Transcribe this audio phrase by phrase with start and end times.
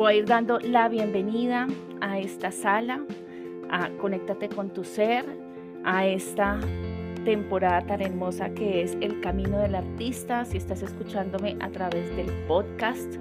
[0.00, 1.66] voy a ir dando la bienvenida
[2.00, 3.04] a esta sala,
[3.70, 5.26] a Conéctate con tu ser,
[5.84, 6.58] a esta
[7.26, 10.46] temporada tan hermosa que es El Camino del Artista.
[10.46, 13.16] Si estás escuchándome a través del podcast,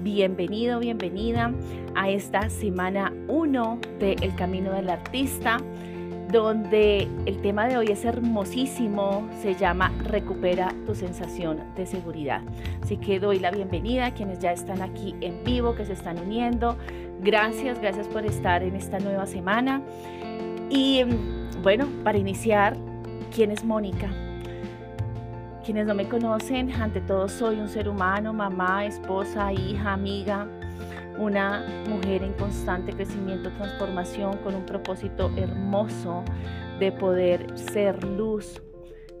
[0.00, 1.54] bienvenido, bienvenida
[1.94, 5.58] a esta semana 1 de El Camino del Artista
[6.30, 12.42] donde el tema de hoy es hermosísimo, se llama Recupera tu sensación de seguridad.
[12.82, 16.18] Así que doy la bienvenida a quienes ya están aquí en vivo, que se están
[16.18, 16.76] uniendo.
[17.20, 19.82] Gracias, gracias por estar en esta nueva semana.
[20.68, 21.04] Y
[21.62, 22.76] bueno, para iniciar,
[23.34, 24.08] ¿quién es Mónica?
[25.64, 30.46] Quienes no me conocen, ante todo soy un ser humano, mamá, esposa, hija, amiga,
[31.18, 36.24] una mujer en constante crecimiento, transformación, con un propósito hermoso
[36.78, 38.60] de poder ser luz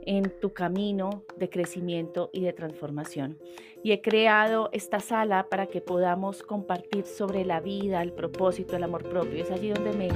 [0.06, 3.38] en tu camino de crecimiento y de transformación.
[3.82, 8.84] Y he creado esta sala para que podamos compartir sobre la vida, el propósito, el
[8.84, 9.42] amor propio.
[9.42, 10.08] Es allí donde me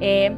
[0.00, 0.32] he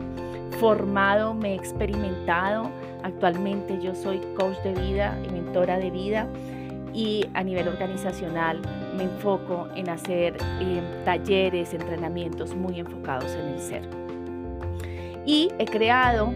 [0.58, 2.70] formado, me he experimentado.
[3.02, 6.28] Actualmente yo soy coach de vida y mentora de vida
[6.92, 8.60] y a nivel organizacional
[8.98, 13.82] me enfoco en hacer eh, talleres, entrenamientos muy enfocados en el ser.
[15.24, 16.34] Y he creado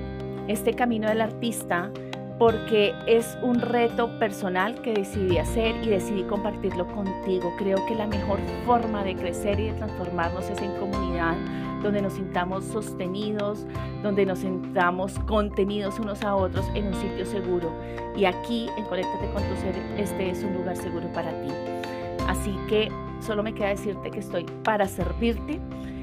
[0.49, 1.91] este camino del artista
[2.39, 7.53] porque es un reto personal que decidí hacer y decidí compartirlo contigo.
[7.59, 11.37] Creo que la mejor forma de crecer y de transformarnos es en comunidad,
[11.83, 13.67] donde nos sintamos sostenidos,
[14.03, 17.73] donde nos sintamos contenidos unos a otros en un sitio seguro.
[18.17, 21.82] Y aquí, en Conéctate con tu ser, este es un lugar seguro para ti.
[22.29, 22.89] Así que
[23.21, 25.61] solo me queda decirte que estoy para servirte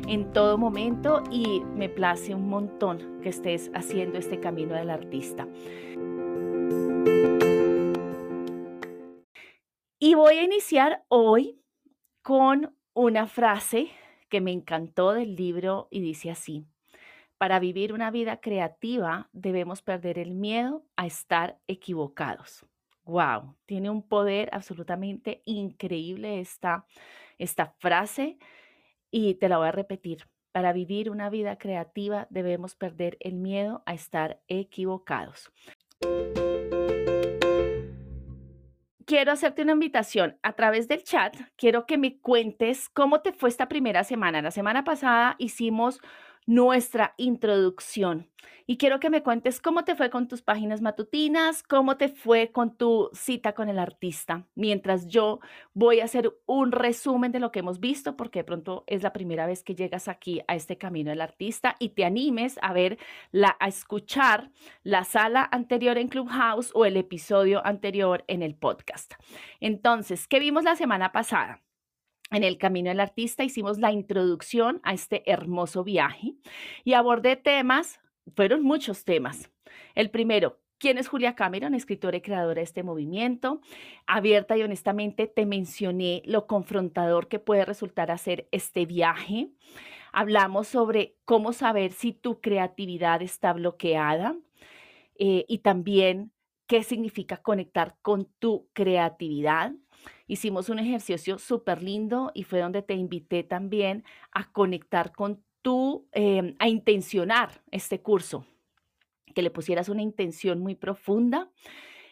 [0.08, 5.48] en todo momento y me place un montón que estés haciendo este camino del artista.
[10.00, 11.61] Y voy a iniciar hoy
[12.22, 13.89] con una frase
[14.30, 16.66] que me encantó del libro y dice así,
[17.38, 22.68] para vivir una vida creativa debemos perder el miedo a estar equivocados.
[23.09, 26.86] Wow, tiene un poder absolutamente increíble esta,
[27.39, 28.37] esta frase
[29.09, 30.27] y te la voy a repetir.
[30.52, 35.52] Para vivir una vida creativa debemos perder el miedo a estar equivocados.
[39.08, 41.36] Quiero hacerte una invitación a través del chat.
[41.55, 44.43] Quiero que me cuentes cómo te fue esta primera semana.
[44.43, 45.99] La semana pasada hicimos
[46.49, 48.27] nuestra introducción.
[48.65, 52.52] Y quiero que me cuentes cómo te fue con tus páginas matutinas, cómo te fue
[52.52, 55.42] con tu cita con el artista, mientras yo
[55.76, 59.14] voy a hacer un resumen de lo que hemos visto, porque de pronto es la
[59.14, 62.98] primera vez que llegas aquí a este camino del artista y te animes a ver,
[63.31, 64.49] la, a escuchar
[64.81, 69.14] la sala anterior en Clubhouse o el episodio anterior en el podcast.
[69.60, 71.61] Entonces, ¿qué vimos la semana pasada?
[72.32, 76.36] En el Camino del Artista hicimos la introducción a este hermoso viaje
[76.84, 78.00] y abordé temas,
[78.36, 79.50] fueron muchos temas.
[79.95, 83.62] El primero, ¿quién es Julia Cameron, escritora y creadora de este movimiento?
[84.06, 89.50] Abierta y honestamente te mencioné lo confrontador que puede resultar hacer este viaje.
[90.11, 94.36] Hablamos sobre cómo saber si tu creatividad está bloqueada
[95.17, 96.32] eh, y también
[96.67, 99.73] qué significa conectar con tu creatividad.
[100.30, 106.08] Hicimos un ejercicio súper lindo y fue donde te invité también a conectar con tu,
[106.12, 108.45] em, a intencionar este curso,
[109.34, 111.50] que le pusieras una intención muy profunda.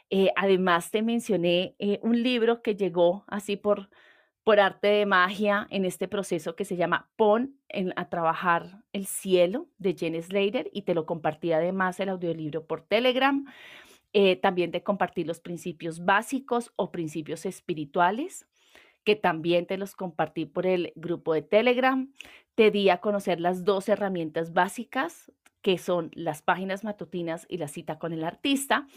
[0.09, 3.87] Eh, además, te mencioné eh, un libro que llegó así por,
[4.43, 7.59] por arte de magia en este proceso que se llama Pon
[7.95, 12.81] a trabajar el cielo de Jen Slater y te lo compartí además el audiolibro por
[12.81, 13.45] Telegram.
[14.13, 18.47] Eh, también de compartir los principios básicos o principios espirituales,
[19.03, 22.11] que también te los compartí por el grupo de Telegram.
[22.55, 25.31] Te di a conocer las dos herramientas básicas
[25.61, 28.87] que son las páginas matutinas y la cita con el artista.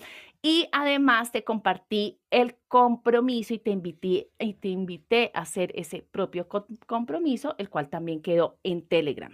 [0.40, 6.02] Y además te compartí el compromiso y te invité, y te invité a hacer ese
[6.02, 6.46] propio
[6.86, 9.32] compromiso, el cual también quedó en Telegram.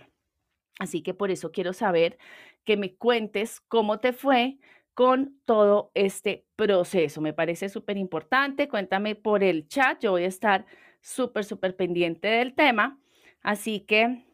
[0.79, 2.17] Así que por eso quiero saber
[2.64, 4.58] que me cuentes cómo te fue,
[4.96, 7.20] con todo este proceso.
[7.20, 8.66] Me parece súper importante.
[8.66, 10.00] Cuéntame por el chat.
[10.00, 10.64] Yo voy a estar
[11.02, 12.98] súper, súper pendiente del tema.
[13.43, 14.25] Así que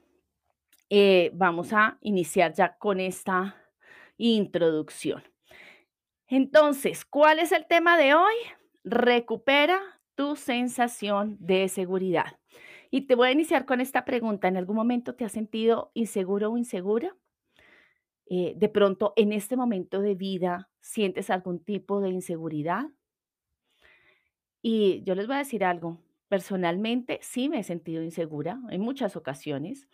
[0.89, 3.57] eh, vamos a iniciar ya con esta
[4.19, 5.25] introducción.
[6.29, 8.35] Entonces, ¿cuál es el tema de hoy?
[8.85, 9.81] Recupera
[10.15, 12.39] tu sensación de seguridad.
[12.89, 14.47] Y te voy a iniciar con esta pregunta.
[14.47, 17.17] ¿En algún momento te has sentido inseguro o insegura?
[18.35, 22.87] Eh, de pronto en este momento de vida sientes algún tipo de inseguridad.
[24.63, 25.99] Y yo les voy a decir algo,
[26.33, 29.87] Personalmente, sí me he sentido insegura en muchas ocasiones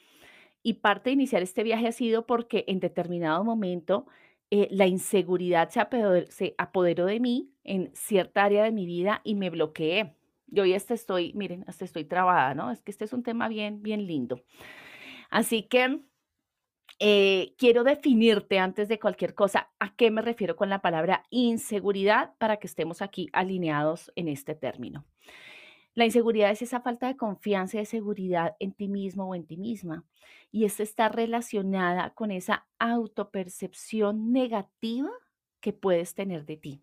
[0.63, 4.07] y parte de iniciar este viaje ha sido porque en determinado momento
[4.53, 9.51] eh, la inseguridad se apoderó, de mí en cierta área de mi vida y me
[9.51, 10.15] bloqueé.
[10.47, 12.71] Y hoy hasta estoy, miren, hasta estoy trabada, ¿no?
[12.71, 14.41] Es que este es un tema bien, bien lindo.
[15.31, 16.03] Así que
[17.01, 22.35] eh, quiero definirte antes de cualquier cosa a qué me refiero con la palabra inseguridad
[22.39, 25.07] para que estemos aquí alineados en este término.
[25.95, 29.47] La inseguridad es esa falta de confianza y de seguridad en ti mismo o en
[29.47, 30.05] ti misma.
[30.51, 35.11] Y esta está relacionada con esa autopercepción negativa
[35.61, 36.83] que puedes tener de ti.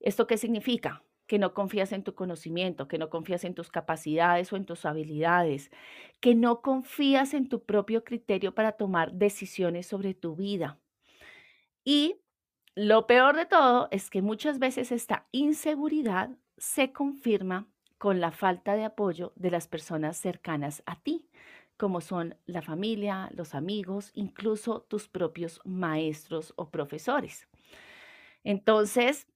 [0.00, 1.02] ¿Esto qué significa?
[1.32, 4.84] Que no confías en tu conocimiento, que no confías en tus capacidades o en tus
[4.84, 5.70] habilidades,
[6.20, 10.78] que no confías en tu propio criterio para tomar decisiones sobre tu vida.
[11.84, 12.16] Y
[12.74, 18.76] lo peor de todo es que muchas veces esta inseguridad se confirma con la falta
[18.76, 21.30] de apoyo de las personas cercanas a ti,
[21.78, 27.48] como son la familia, los amigos, incluso tus propios maestros o profesores.
[28.44, 29.28] Entonces,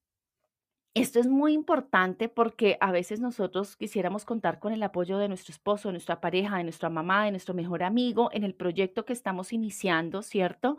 [0.97, 5.53] esto es muy importante porque a veces nosotros quisiéramos contar con el apoyo de nuestro
[5.53, 9.13] esposo, de nuestra pareja, de nuestra mamá, de nuestro mejor amigo en el proyecto que
[9.13, 10.79] estamos iniciando, ¿cierto?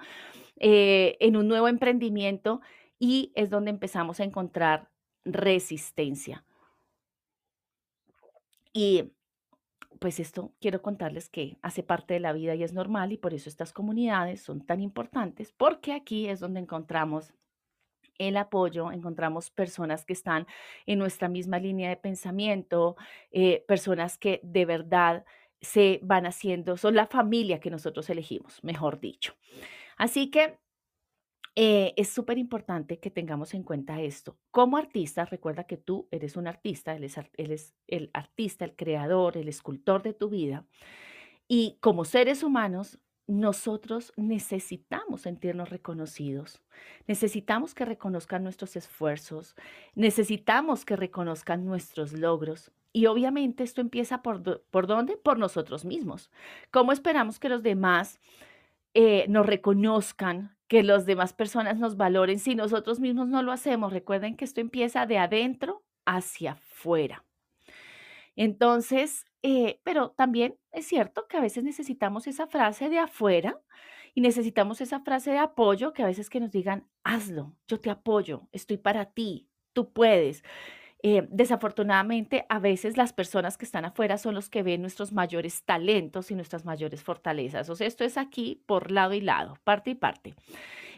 [0.56, 2.62] Eh, en un nuevo emprendimiento
[2.98, 4.90] y es donde empezamos a encontrar
[5.24, 6.44] resistencia.
[8.74, 9.12] Y
[10.00, 13.36] pues esto quiero contarles que hace parte de la vida y es normal y por
[13.36, 17.34] eso estas comunidades son tan importantes porque aquí es donde encontramos
[18.18, 20.48] el apoyo, encontramos personas que están
[20.86, 22.96] en nuestra misma línea de pensamiento,
[23.32, 25.26] eh, personas que de verdad
[25.62, 29.34] se van haciendo, son la familia que nosotros elegimos, mejor dicho.
[29.98, 30.58] Así que
[31.56, 34.38] eh, es súper importante que tengamos en cuenta esto.
[34.52, 38.76] Como artista, recuerda que tú eres un artista, él es, él es el artista, el
[38.76, 40.68] creador, el escultor de tu vida.
[41.48, 46.62] Y como seres humanos, nosotros necesitamos sentirnos reconocidos,
[47.08, 49.56] necesitamos que reconozcan nuestros esfuerzos,
[49.96, 52.72] necesitamos que reconozcan nuestros logros.
[52.94, 55.18] Y obviamente esto empieza por, ¿por dónde?
[55.18, 56.32] Por nosotros mismos.
[56.72, 58.20] ¿Cómo esperamos que los demás
[58.94, 63.92] eh, nos reconozcan, que las demás personas nos valoren si nosotros mismos no lo hacemos?
[63.92, 67.24] Recuerden que esto empieza de adentro hacia afuera.
[68.38, 73.58] Entonces, eh, pero también es cierto que a veces necesitamos esa frase de afuera
[74.14, 77.90] y necesitamos esa frase de apoyo que a veces que nos digan, hazlo, yo te
[77.90, 80.44] apoyo, estoy para ti, tú puedes.
[81.02, 85.64] Eh, desafortunadamente, a veces las personas que están afuera son los que ven nuestros mayores
[85.64, 87.70] talentos y nuestras mayores fortalezas.
[87.70, 90.36] O sea, esto es aquí por lado y lado, parte y parte.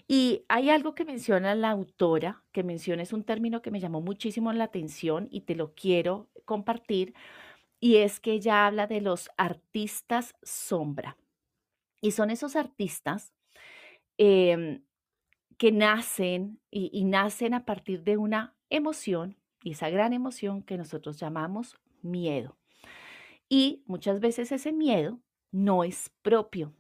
[0.08, 4.02] Y hay algo que menciona la autora, que menciona, es un término que me llamó
[4.02, 7.14] muchísimo la atención y te lo quiero compartir,
[7.80, 11.18] y es que ella habla de los artistas sombra.
[12.02, 13.34] Y son esos artistas
[14.18, 14.84] em,
[15.58, 21.20] que nacen y nacen a partir de una emoción, y esa gran emoción que nosotros
[21.20, 22.58] llamamos miedo.
[23.50, 25.20] Y muchas veces ese miedo
[25.52, 26.74] no es propio,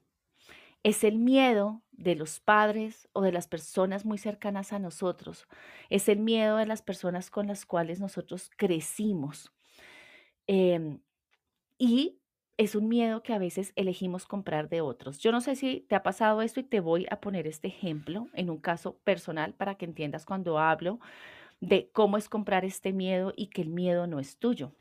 [0.83, 5.47] es el miedo de los padres o de las personas muy cercanas a nosotros.
[5.89, 9.51] Es el miedo de las personas con las cuales nosotros crecimos.
[10.51, 10.99] Em,
[11.77, 12.19] y
[12.57, 15.19] es un miedo que a veces elegimos comprar de otros.
[15.19, 18.27] Yo no sé si te ha pasado esto y te voy a poner este ejemplo
[18.33, 20.99] en un caso personal para que entiendas cuando hablo
[21.61, 24.75] de cómo es comprar este miedo y que el miedo no es tuyo.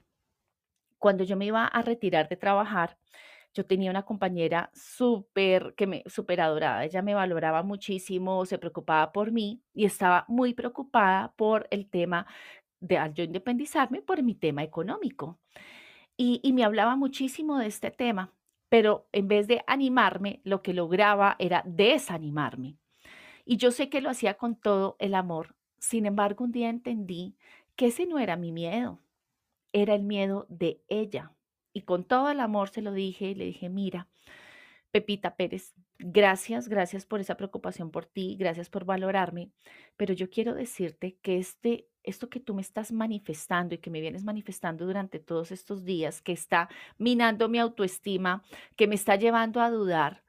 [0.98, 2.98] Cuando yo me iba a retirar de trabajar,
[3.54, 6.84] yo tenía una compañera súper, que me, súper adorada.
[6.84, 12.26] Ella me valoraba muchísimo, se preocupaba por mí y estaba muy preocupada por el tema
[12.80, 15.38] de al yo independizarme, por mi tema económico.
[16.16, 18.32] Y, y me hablaba muchísimo de este tema,
[18.68, 22.76] pero en vez de animarme, lo que lograba era desanimarme.
[23.44, 25.54] Y yo sé que lo hacía con todo el amor.
[25.78, 27.36] Sin embargo, un día entendí
[27.76, 29.00] que ese no era mi miedo,
[29.72, 31.32] era el miedo de ella.
[31.72, 34.08] Y con todo el amor se lo dije y le dije, mira,
[34.90, 39.50] Pepita Pérez, gracias, gracias por esa preocupación por ti, gracias por valorarme,
[39.96, 44.00] pero yo quiero decirte que este, esto que tú me estás manifestando y que me
[44.00, 48.42] vienes manifestando durante todos estos días, que está minando mi autoestima,
[48.76, 50.24] que me está llevando a dudar,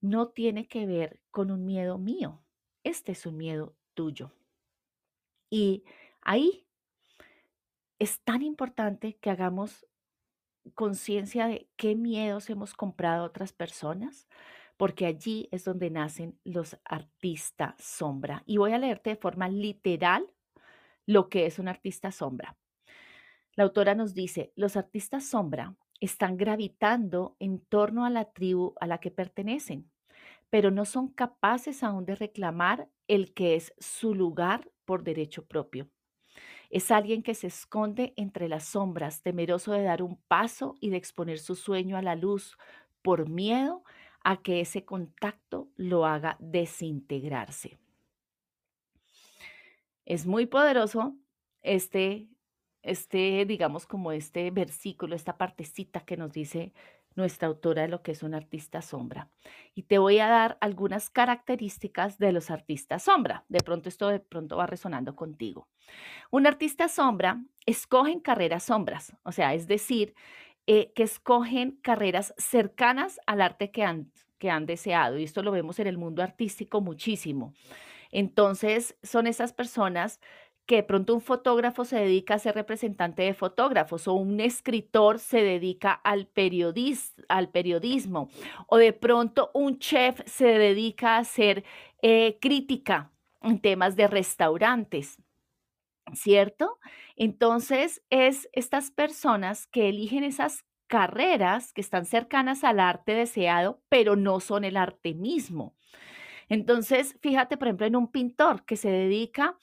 [0.00, 2.42] no tiene que ver con un miedo mío,
[2.84, 4.32] este es un miedo tuyo.
[5.50, 5.84] Y
[6.22, 6.66] ahí
[7.98, 9.86] es tan importante que hagamos
[10.74, 14.26] conciencia de qué miedos hemos comprado a otras personas,
[14.76, 18.42] porque allí es donde nacen los artistas sombra.
[18.46, 20.26] Y voy a leerte de forma literal
[21.06, 22.56] lo que es un artista sombra.
[23.54, 28.86] La autora nos dice, los artistas sombra están gravitando en torno a la tribu a
[28.86, 29.90] la que pertenecen,
[30.48, 35.88] pero no son capaces aún de reclamar el que es su lugar por derecho propio.
[36.70, 40.96] Es alguien que se esconde entre las sombras, temeroso de dar un paso y de
[40.96, 42.56] exponer su sueño a la luz
[43.02, 43.82] por miedo
[44.22, 47.78] a que ese contacto lo haga desintegrarse.
[50.10, 51.14] Es muy poderoso
[51.62, 52.26] este,
[52.82, 56.72] este, digamos, como este versículo, esta partecita que nos dice
[57.14, 59.30] nuestra autora de lo que es un artista sombra.
[59.72, 63.44] Y te voy a dar algunas características de los artistas sombra.
[63.48, 65.68] De pronto esto de pronto va resonando contigo.
[66.32, 70.16] Un artista sombra escogen carreras sombras, o sea, es decir,
[70.66, 75.20] eh, que escogen carreras cercanas al arte que han, que han deseado.
[75.20, 77.54] Y esto lo vemos en el mundo artístico muchísimo.
[78.10, 80.20] Entonces, son esas personas
[80.66, 85.18] que de pronto un fotógrafo se dedica a ser representante de fotógrafos o un escritor
[85.18, 86.30] se dedica al,
[87.28, 88.28] al periodismo
[88.68, 91.64] o de pronto un chef se dedica a hacer
[92.02, 93.10] eh, crítica
[93.42, 95.18] en temas de restaurantes.
[96.12, 96.78] ¿Cierto?
[97.16, 104.16] Entonces, es estas personas que eligen esas carreras que están cercanas al arte deseado, pero
[104.16, 105.76] no son el arte mismo.
[106.50, 109.56] Entonces, fíjate, por ejemplo, en un pintor que se dedica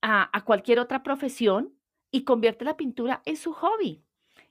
[0.00, 1.74] a, cualquier otra profesión
[2.12, 4.04] y convierte la pintura en su hobby.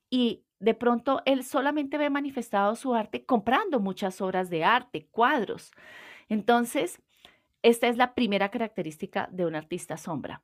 [0.09, 5.71] Y de pronto él solamente ve manifestado su arte comprando muchas obras de arte, cuadros.
[6.27, 7.01] Entonces,
[7.63, 10.43] esta es la primera característica de un artista sombra.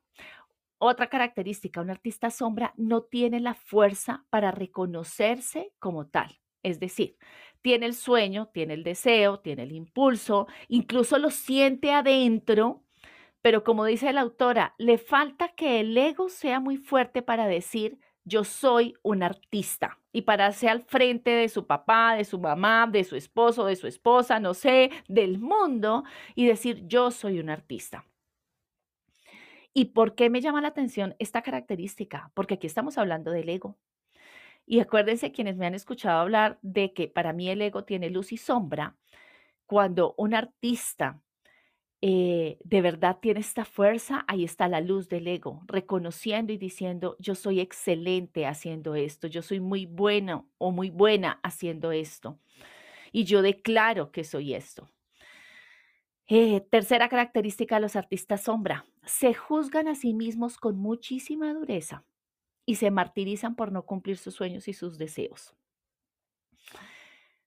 [0.78, 6.40] Otra característica, un artista sombra no tiene la fuerza para reconocerse como tal.
[6.62, 7.18] Es decir,
[7.64, 12.82] tiene el sueño, tiene el deseo, tiene el impulso, incluso lo siente adentro,
[13.40, 17.98] pero como dice la autora, le falta que el ego sea muy fuerte para decir,
[18.24, 23.02] yo soy un artista y pararse al frente de su papá, de su mamá, de
[23.02, 26.04] su esposo, de su esposa, no sé, del mundo
[26.34, 28.04] y decir, yo soy un artista.
[29.72, 32.30] ¿Y por qué me llama la atención esta característica?
[32.34, 33.78] Porque aquí estamos hablando del ego.
[34.66, 38.32] Y acuérdense quienes me han escuchado hablar de que para mí el ego tiene luz
[38.32, 38.96] y sombra.
[39.66, 41.20] Cuando un artista
[42.06, 47.16] eh, de verdad tiene esta fuerza, ahí está la luz del ego, reconociendo y diciendo,
[47.18, 52.38] yo soy excelente haciendo esto, yo soy muy bueno o muy buena haciendo esto.
[53.12, 54.90] Y yo declaro que soy esto.
[56.26, 62.04] Eh, tercera característica de los artistas sombra, se juzgan a sí mismos con muchísima dureza
[62.66, 65.54] y se martirizan por no cumplir sus sueños y sus deseos.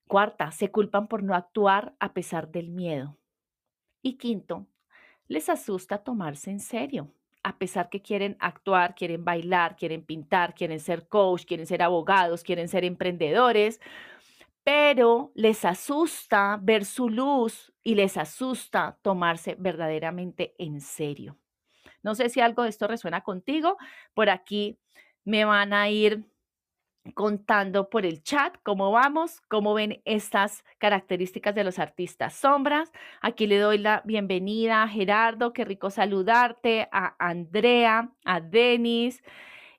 [0.07, 3.17] Cuarta, se culpan por no actuar a pesar del miedo.
[4.01, 4.67] Y quinto,
[5.27, 7.13] les asusta tomarse en serio.
[7.43, 12.43] A pesar que quieren actuar, quieren bailar, quieren pintar, quieren ser coach, quieren ser abogados,
[12.43, 13.79] quieren ser emprendedores,
[14.63, 21.37] pero les asusta ver su luz y les asusta tomarse verdaderamente en serio.
[22.03, 23.77] No sé si algo de esto resuena contigo.
[24.13, 24.77] Por aquí
[25.27, 26.23] me van a ir
[27.13, 32.93] contando por el chat cómo vamos, cómo ven estas características de los artistas sombras.
[33.21, 39.21] Aquí le doy la bienvenida a Gerardo, qué rico saludarte, a Andrea, a Denis,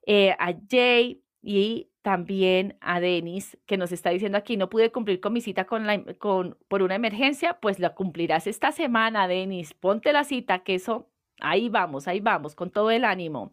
[0.05, 5.19] eh, a Jay y también a Denis, que nos está diciendo aquí, no pude cumplir
[5.19, 9.73] con mi cita con la, con, por una emergencia, pues la cumplirás esta semana, Denis.
[9.73, 11.09] Ponte la cita, que eso,
[11.41, 13.51] ahí vamos, ahí vamos, con todo el ánimo.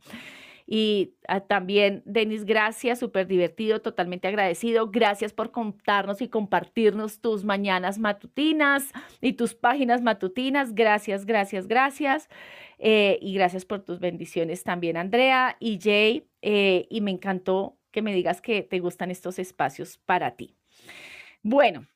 [0.68, 4.90] Y ah, también, Denis, gracias, súper divertido, totalmente agradecido.
[4.90, 8.92] Gracias por contarnos y compartirnos tus mañanas matutinas
[9.22, 10.74] y tus páginas matutinas.
[10.74, 12.30] Gracias, gracias, gracias.
[12.80, 16.28] Eh, y gracias por tus bendiciones también, Andrea y Jay.
[16.42, 20.58] Eh, y me encantó que me digas que te gustan estos espacios para ti.
[21.44, 21.88] Bueno,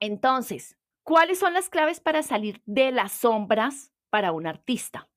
[0.00, 5.08] entonces, ¿cuáles son las claves para salir de las sombras para un artista?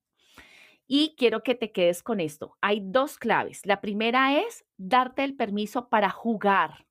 [0.90, 2.56] Y quiero que te quedes con esto.
[2.62, 3.60] Hay dos claves.
[3.66, 6.86] La primera es darte el permiso para jugar.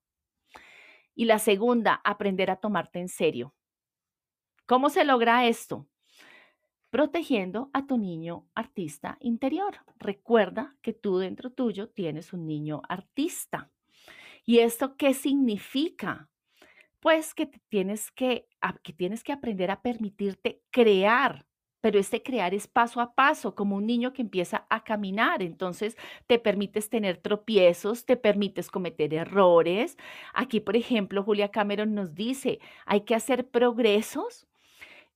[1.16, 3.56] Y la segunda, aprender a tomarte en serio.
[4.66, 5.88] ¿Cómo se logra esto?
[6.90, 9.78] Protegiendo a tu niño artista interior.
[9.98, 13.72] Recuerda que tú dentro tuyo tienes un niño artista.
[14.44, 16.30] ¿Y esto qué significa?
[17.00, 18.48] Pues que tienes que,
[18.84, 21.47] que tienes que aprender a permitirte crear
[21.80, 25.42] pero este crear es paso a paso, como un niño que empieza a caminar.
[25.42, 29.96] Entonces, te permites tener tropiezos, te permites cometer errores.
[30.34, 34.46] Aquí, por ejemplo, Julia Cameron nos dice, hay que hacer progresos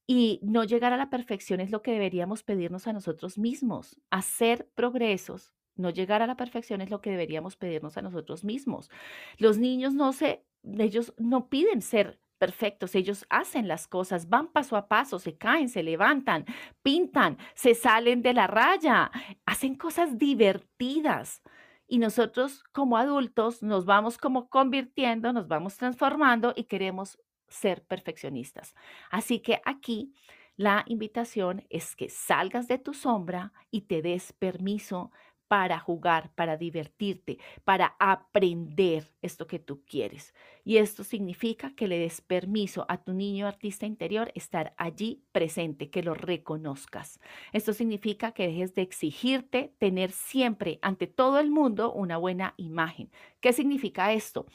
[0.07, 3.99] y no llegar a la perfección es lo que deberíamos pedirnos a nosotros mismos.
[4.11, 8.91] Hacer progresos No llegar a la perfección es lo que deberíamos pedirnos a nosotros mismos.
[9.39, 10.45] Los niños no se,
[10.79, 15.69] ellos no piden ser perfectos, ellos hacen las cosas, van paso a paso, se caen,
[15.69, 16.45] se levantan,
[16.83, 19.13] pintan, se salen de la raya,
[19.47, 21.41] hacen cosas divertidas.
[21.87, 28.75] Y nosotros como adultos nos vamos como convirtiendo, nos vamos transformando y queremos ser perfeccionistas.
[29.09, 30.13] Así que aquí
[30.57, 35.13] la invitación es que salgas de tu sombra y te des permiso
[35.53, 40.35] para jugar, para divertirte, para aprender esto que tú quieres.
[40.65, 45.91] Y esto significa que le des permiso a tu niño artista interior estar allí presente,
[45.91, 47.21] que lo reconozcas.
[47.53, 53.11] Esto significa que dejes de exigirte tener siempre ante todo el mundo una buena imagen.
[53.43, 54.47] ¿Qué significa esto?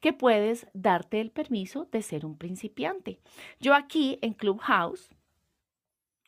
[0.00, 3.20] Que puedes darte el permiso de ser un principiante.
[3.60, 5.10] Yo aquí en Clubhouse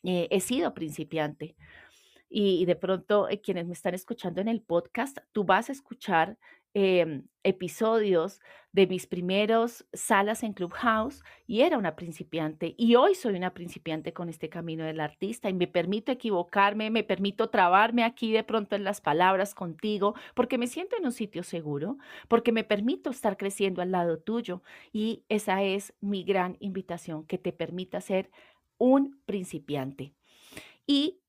[0.02, 1.56] eh, he sido principiante
[2.30, 6.38] y, de pronto eh, quienes me están escuchando en el podcast, tú vas a escuchar
[6.74, 8.40] em, episodios
[8.72, 14.12] de mis primeros salas en Clubhouse y era una principiante y hoy soy una principiante
[14.12, 18.76] con este camino del artista y me permito equivocarme, me permito trabarme aquí de pronto
[18.76, 21.96] en las palabras contigo porque me siento en un sitio seguro,
[22.28, 27.38] porque me permito estar creciendo al lado tuyo y esa es mi gran invitación, que
[27.38, 28.30] te permita ser
[28.76, 30.12] un principiante.
[30.86, 31.20] Y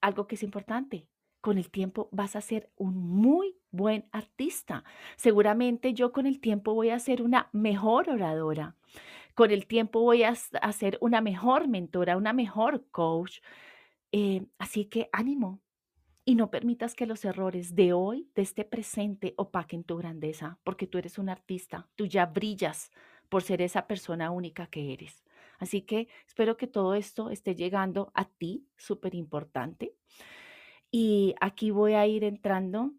[0.00, 1.06] algo que es importante.
[1.40, 4.84] Con el tiempo vas a ser un muy buen artista.
[5.16, 8.74] Seguramente yo con el tiempo voy a ser una mejor oradora.
[9.34, 13.38] Con el tiempo voy a ser una mejor mentora, una mejor coach.
[14.10, 15.60] Eh, así que ánimo
[16.28, 20.86] y no permitas que los errores de hoy, de este presente, opaquen tu grandeza, porque
[20.86, 22.90] tú eres un artista, tú ya brillas
[23.30, 25.24] por ser esa persona única que eres.
[25.58, 29.94] Así que espero que todo esto esté llegando a ti, súper importante.
[30.90, 32.94] Y aquí voy a ir entrando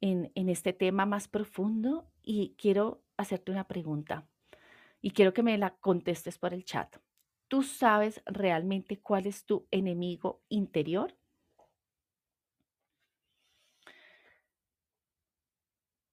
[0.00, 4.26] en, este tema más profundo y quiero hacerte una pregunta
[5.02, 6.96] y quiero que me la contestes por el chat.
[7.48, 11.16] ¿Tú sabes realmente cuál es tu enemigo interior?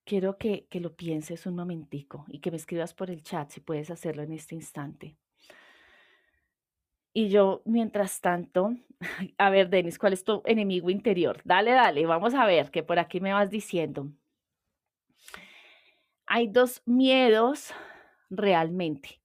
[0.03, 3.59] Quiero que, que lo pienses un momentico y que me escribas por el chat si
[3.59, 5.17] puedes hacerlo en este instante.
[7.17, 8.75] Y yo, mientras tanto,
[9.39, 11.41] a ver, Denis, ¿cuál es tu enemigo interior?
[11.43, 14.11] Dale, dale, vamos a ver qué por aquí me vas diciendo.
[16.27, 17.73] Hay dos miedos
[18.29, 19.19] realmente.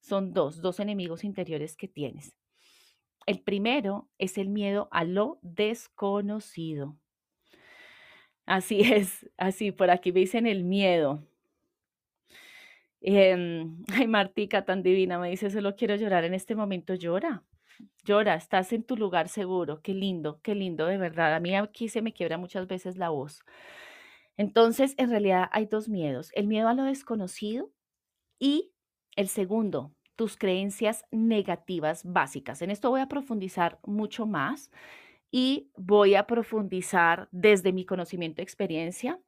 [0.00, 2.36] Son dos, dos enemigos interiores que tienes.
[3.26, 6.98] El primero es el miedo a lo desconocido.
[8.44, 11.24] Así es, así, por aquí me dicen el miedo.
[13.00, 16.94] Em, ay, Martica, tan divina, me dice, solo quiero llorar en este momento.
[16.94, 17.44] Llora,
[18.04, 19.80] llora, estás en tu lugar seguro.
[19.82, 21.34] Qué lindo, qué lindo, de verdad.
[21.34, 23.42] A mí aquí se me quiebra muchas veces la voz.
[24.36, 26.30] Entonces, en realidad hay dos miedos.
[26.34, 27.70] El miedo a lo desconocido
[28.38, 28.72] y
[29.16, 32.62] el segundo, tus creencias negativas básicas.
[32.62, 34.70] En esto voy a profundizar mucho más
[35.30, 39.20] y voy a profundizar desde mi conocimiento y experiencia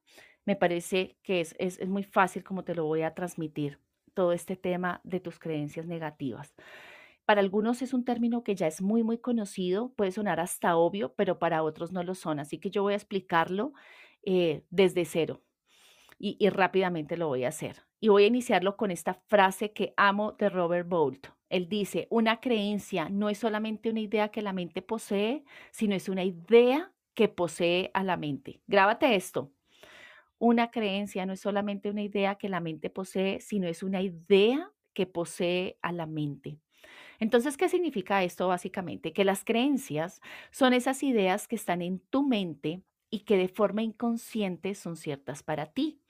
[0.45, 3.79] me parece que es, muy fácil como te lo voy a transmitir,
[4.15, 6.55] todo este tema de tus creencias negativas.
[7.25, 11.15] Para algunos es un término que ya es muy, muy conocido, puede sonar hasta obvio,
[11.15, 12.41] pero para otros no lo son.
[12.41, 13.73] Así que yo voy a explicarlo
[14.25, 15.43] eh, desde cero
[16.19, 17.85] y, y rápidamente lo voy a hacer.
[18.01, 21.29] Y voy a iniciarlo con esta frase que amo de Robert Bolt.
[21.49, 26.09] Él dice, una creencia no es solamente una idea que la mente posee, sino es
[26.09, 28.61] una idea que posee a la mente.
[28.67, 29.53] Grábate esto.
[30.45, 34.73] Una creencia no es solamente una idea que la mente posee, sino es una idea
[34.93, 36.59] que posee a la mente.
[37.21, 39.13] Entonces, ¿qué significa esto básicamente?
[39.13, 43.85] Que las creencias son esas ideas que están en tu mente y que de forma
[43.85, 46.01] inconsciente son ciertas para ti.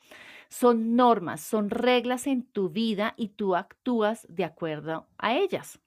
[0.48, 5.80] Son normas, son reglas en tu vida y tú actúas de acuerdo a ellas.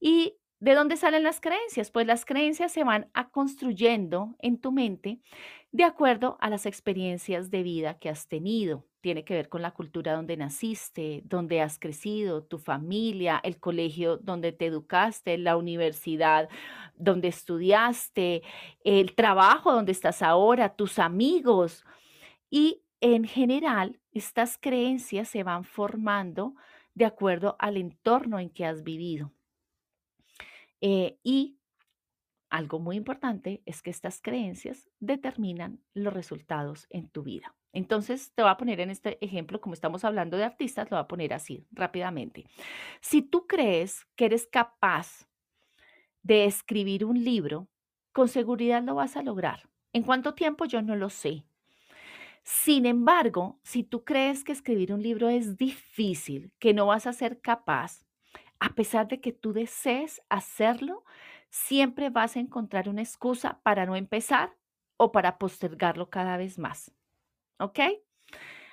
[0.00, 1.90] Y ¿De dónde salen las creencias?
[1.90, 5.20] Pues las creencias se van a construyendo en tu mente
[5.72, 8.86] de acuerdo a las experiencias de vida que has tenido.
[9.00, 14.18] Tiene que ver con la cultura donde naciste, donde has crecido, tu familia, el colegio
[14.18, 16.48] donde te educaste, la universidad
[16.94, 18.42] donde estudiaste,
[18.84, 21.84] el trabajo donde estás ahora, tus amigos.
[22.50, 26.54] Y en general, estas creencias se van formando
[26.94, 29.32] de acuerdo al entorno en que has vivido.
[30.82, 31.56] Eh, y
[32.52, 37.54] algo muy importante es que estas creencias determinan los resultados en tu vida.
[37.72, 41.04] Entonces, te voy a poner en este ejemplo, como estamos hablando de artistas, lo voy
[41.04, 42.44] a poner así rápidamente.
[43.00, 45.26] Si tú crees que eres capaz
[46.22, 47.68] de escribir un libro,
[48.12, 49.70] con seguridad lo vas a lograr.
[49.94, 50.66] ¿En cuánto tiempo?
[50.66, 51.44] Yo no lo sé.
[52.44, 57.14] Sin embargo, si tú crees que escribir un libro es difícil, que no vas a
[57.14, 58.04] ser capaz,
[58.60, 61.02] a pesar de que tú desees hacerlo,
[61.52, 64.56] siempre vas a encontrar una excusa para no empezar
[64.96, 66.92] o para postergarlo cada vez más.
[67.58, 67.78] ¿Ok?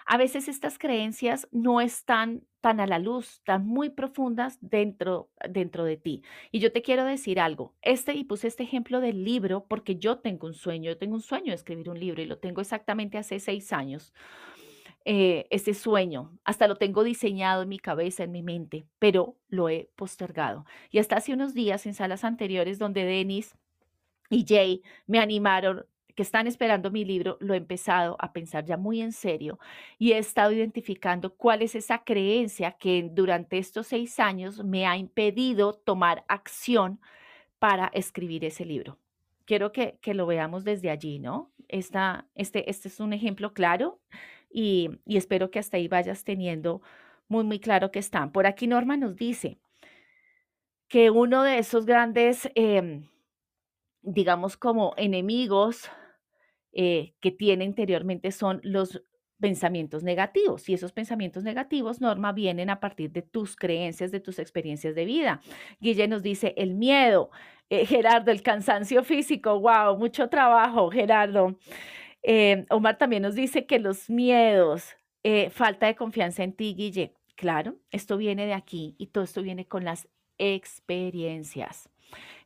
[0.06, 5.84] A veces estas creencias no están tan a la luz, están muy profundas dentro, dentro
[5.84, 6.24] de ti.
[6.52, 10.18] Y yo te quiero decir algo, este y puse este ejemplo del libro porque yo
[10.18, 13.18] tengo un sueño, yo tengo un sueño de escribir un libro y lo tengo exactamente
[13.18, 14.14] hace seis años.
[15.06, 19.70] Eh, ese sueño, hasta lo tengo diseñado en mi cabeza, en mi mente, pero lo
[19.70, 20.66] he postergado.
[20.92, 23.56] Y hasta hace unos días en salas anteriores donde Denis
[24.30, 25.86] y Jay me animaron
[26.20, 29.58] que están esperando mi libro, lo he empezado a pensar ya muy en serio
[29.98, 34.98] y he estado identificando cuál es esa creencia que durante estos seis años me ha
[34.98, 37.00] impedido tomar acción
[37.58, 38.98] para escribir ese libro.
[39.46, 41.52] Quiero que, lo veamos desde allí, ¿no?
[41.70, 44.02] Esta, este, este es un ejemplo claro
[44.50, 46.82] y, espero que hasta ahí vayas teniendo
[47.28, 48.32] muy, muy claro que están.
[48.32, 49.60] Por aquí Norma nos dice
[50.88, 53.08] que uno de esos grandes, em,
[54.02, 55.90] digamos, como enemigos
[56.72, 59.02] eh, que tiene interiormente son los
[59.40, 60.68] pensamientos negativos.
[60.70, 65.06] Y esos pensamientos negativos, Norma, vienen a partir de tus creencias, de tus experiencias de
[65.06, 65.42] vida.
[65.80, 67.32] Guille nos dice el miedo,
[67.70, 71.58] eh, Gerardo, el cansancio físico, wow, mucho trabajo, Gerardo.
[72.24, 74.96] Eh, Omar también nos dice que los miedos,
[75.52, 77.14] falta de confianza en ti, Guille.
[77.36, 81.90] Claro, esto viene de aquí y todo esto viene con las experiencias.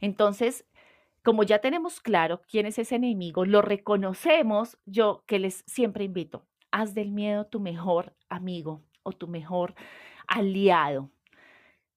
[0.01, 0.65] Entonces,
[1.23, 6.45] como ya tenemos claro quién es ese enemigo, lo reconocemos, yo que les siempre invito,
[6.71, 9.73] haz del miedo tu mejor amigo o tu mejor
[10.27, 11.09] aliado,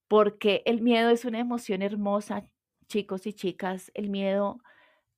[0.06, 2.48] porque el miedo es una emoción hermosa,
[2.86, 4.60] chicos y chicas, el miedo,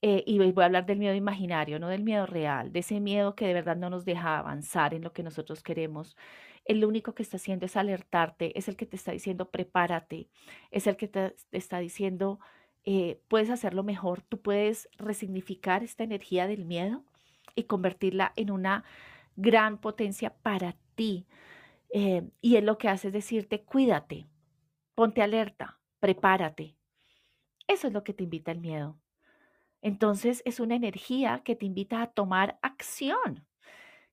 [0.02, 3.34] eh, y voy a hablar del miedo imaginario, no del miedo real, de ese miedo
[3.34, 6.16] que de verdad no nos deja avanzar en lo que nosotros queremos.
[6.64, 10.28] El único que está haciendo es alertarte, es el que te está diciendo prepárate,
[10.70, 12.38] es el que te está diciendo
[12.84, 17.04] eh, puedes hacerlo mejor, tú puedes resignificar esta energía del miedo
[17.54, 18.84] y convertirla en una
[19.36, 21.26] gran potencia para ti.
[21.92, 24.26] Eh, y él lo que hace es decirte, cuídate,
[24.94, 26.76] ponte alerta, prepárate.
[27.66, 28.98] Eso es lo que te invita el miedo.
[29.82, 33.46] Entonces es una energía que te invita a tomar acción.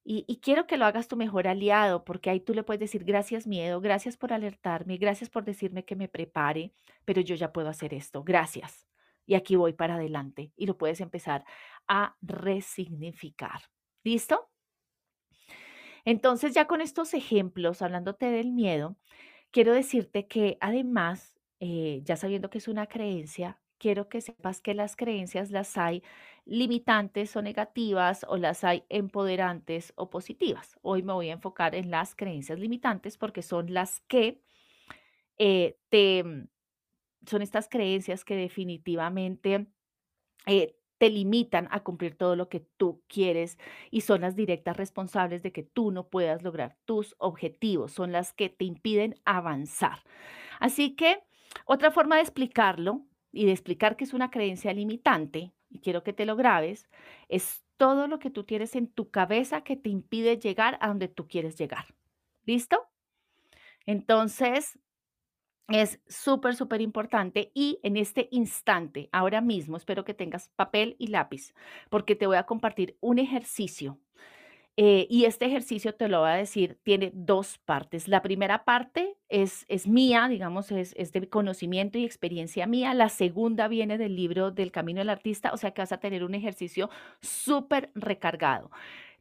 [0.08, 3.48] Y, quiero que lo hagas tu mejor aliado, porque ahí tú le puedes decir, gracias
[3.48, 6.74] miedo, gracias por alertarme, gracias por decirme que me prepare,
[7.06, 8.86] pero yo ya puedo hacer esto, gracias.
[9.26, 11.44] Y aquí voy para adelante y lo puedes empezar
[11.88, 13.62] a resignificar.
[14.04, 14.52] ¿Listo?
[16.06, 18.98] Entonces ya con estos ejemplos, hablándote del miedo,
[19.50, 24.74] quiero decirte que además, eh, ya sabiendo que es una creencia, quiero que sepas que
[24.74, 26.02] las creencias las hay
[26.44, 30.76] limitantes o negativas o las hay empoderantes o positivas.
[30.82, 34.42] Hoy me voy a enfocar en las creencias limitantes porque son las que
[35.38, 36.48] eh, te, mm,
[37.28, 39.68] son estas creencias que definitivamente
[40.48, 43.60] eh, te limitan a cumplir todo lo que tú quieres
[43.92, 48.34] y son las directas responsables de que tú no puedas lograr tus objetivos, son las
[48.34, 50.00] que te impiden avanzar.
[50.60, 51.20] Así que
[51.68, 56.14] otra forma de explicarlo y de explicar que es una creencia limitante, y quiero que
[56.14, 56.90] te lo grabes,
[57.28, 61.08] es todo lo que tú tienes en tu cabeza que te impide llegar a donde
[61.08, 61.94] tú quieres llegar.
[62.46, 62.88] ¿Listo?
[63.86, 64.80] Entonces,
[65.68, 71.08] es súper, súper importante y en este instante, ahora mismo, espero que tengas papel y
[71.08, 71.54] lápiz,
[71.90, 74.00] porque te voy a compartir un ejercicio
[74.78, 78.10] eh, y este ejercicio, te lo voy a decir, tiene dos partes.
[78.10, 82.94] La primera parte es, es mía, digamos, es, es de conocimiento y experiencia mía.
[82.94, 86.26] La segunda viene del libro del Camino del Artista, o sea que vas a tener
[86.26, 86.90] un ejercicio
[87.22, 88.70] súper recargado.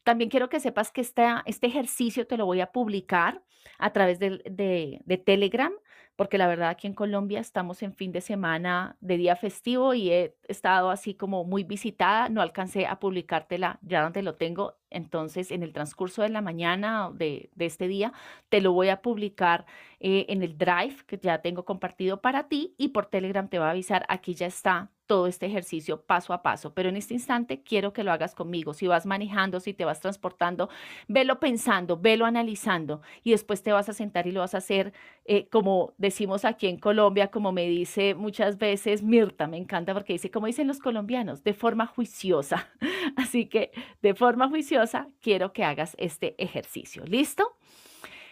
[0.02, 3.42] También quiero que sepas que este ejercicio te lo voy a publicar
[3.78, 5.72] a través de, de, de Telegram
[6.16, 10.10] porque la verdad aquí en Colombia estamos en fin de semana de día festivo y
[10.10, 15.50] he estado así como muy visitada, no alcancé a publicártela ya donde lo tengo, entonces
[15.50, 18.12] en el transcurso de la mañana de, este día
[18.48, 19.66] te lo voy a publicar
[20.00, 23.68] eh, en el Drive que ya tengo compartido para ti y por Telegram te va
[23.68, 27.62] a avisar, aquí ya está todo este ejercicio paso a paso, pero en este instante
[27.62, 28.72] quiero que lo hagas conmigo.
[28.72, 30.70] Si vas manejando, si te vas transportando,
[31.08, 34.94] velo pensando, velo analizando y después te vas a sentar y lo vas a hacer
[35.26, 40.14] eh, como decimos aquí en Colombia, como me dice muchas veces Mirta, me encanta porque
[40.14, 42.68] dice, como dicen los colombianos, de forma juiciosa.
[43.16, 44.83] Así que de forma juiciosa
[45.20, 47.04] quiero que hagas este ejercicio.
[47.04, 47.56] ¿Listo?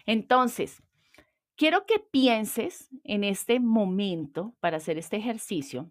[0.07, 0.83] Entonces,
[1.57, 5.91] quiero que pienses en este momento para hacer este ejercicio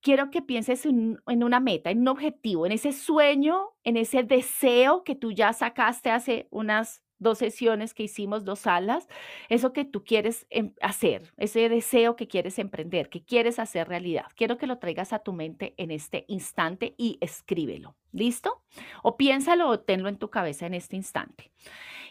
[0.00, 4.22] quiero que pienses en, en, una meta, en un objetivo, en ese sueño, en ese
[4.22, 9.08] deseo que tú ya sacaste hace unas dos sesiones que hicimos, dos salas,
[9.48, 14.26] eso que tú quieres em, hacer, ese deseo que quieres emprender, que quieres hacer realidad.
[14.34, 17.94] Quiero que lo traigas a tu mente en este instante y escríbelo.
[18.12, 18.64] ¿Listo?
[19.04, 21.52] O piénsalo o tenlo en tu cabeza en este instante.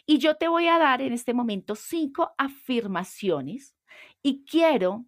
[0.05, 3.75] Y yo te voy a dar en este momento cinco afirmaciones
[4.23, 5.05] y quiero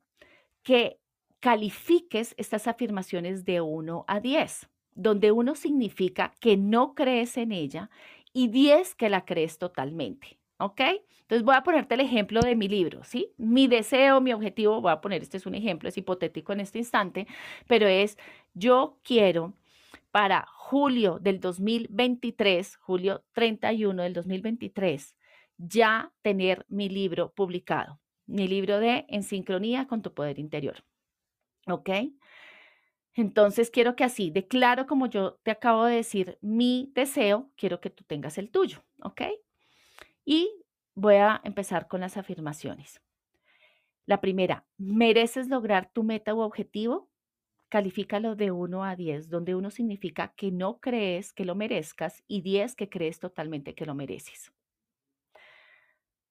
[0.64, 1.00] que
[1.40, 7.90] califiques estas afirmaciones de 1 a 10, donde uno significa que no crees en ella
[8.34, 10.40] y 10 que la crees totalmente.
[10.58, 10.82] ¿Ok?
[11.22, 13.34] Entonces voy a ponerte el ejemplo de mi libro, ¿sí?
[13.38, 16.78] Mi deseo, mi objetivo, voy a poner, este es un ejemplo, es hipotético en este
[16.78, 17.26] instante,
[17.68, 18.18] pero es,
[18.54, 19.54] yo quiero
[20.12, 25.16] para julio del 2023, julio 31 del 2023,
[25.58, 30.84] ya tener mi libro publicado, mi libro de En sincronía con tu poder interior.
[31.68, 31.90] ¿Ok?
[33.14, 37.90] Entonces quiero que así, declaro como yo te acabo de decir mi deseo, quiero que
[37.90, 39.22] tú tengas el tuyo, ¿ok?
[40.26, 40.52] Y
[40.96, 43.02] voy a empezar con las afirmaciones.
[44.06, 47.10] La primera, ¿mereces lograr tu meta u objetivo?
[47.70, 52.42] Califícalo de 1 a 10, donde 1 significa que no crees que lo merezcas y
[52.42, 54.52] 10 que crees totalmente que lo mereces.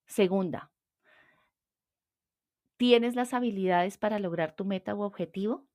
[0.07, 0.71] Segunda,
[2.77, 5.70] ¿tienes las habilidades para lograr tu meta u objetivo?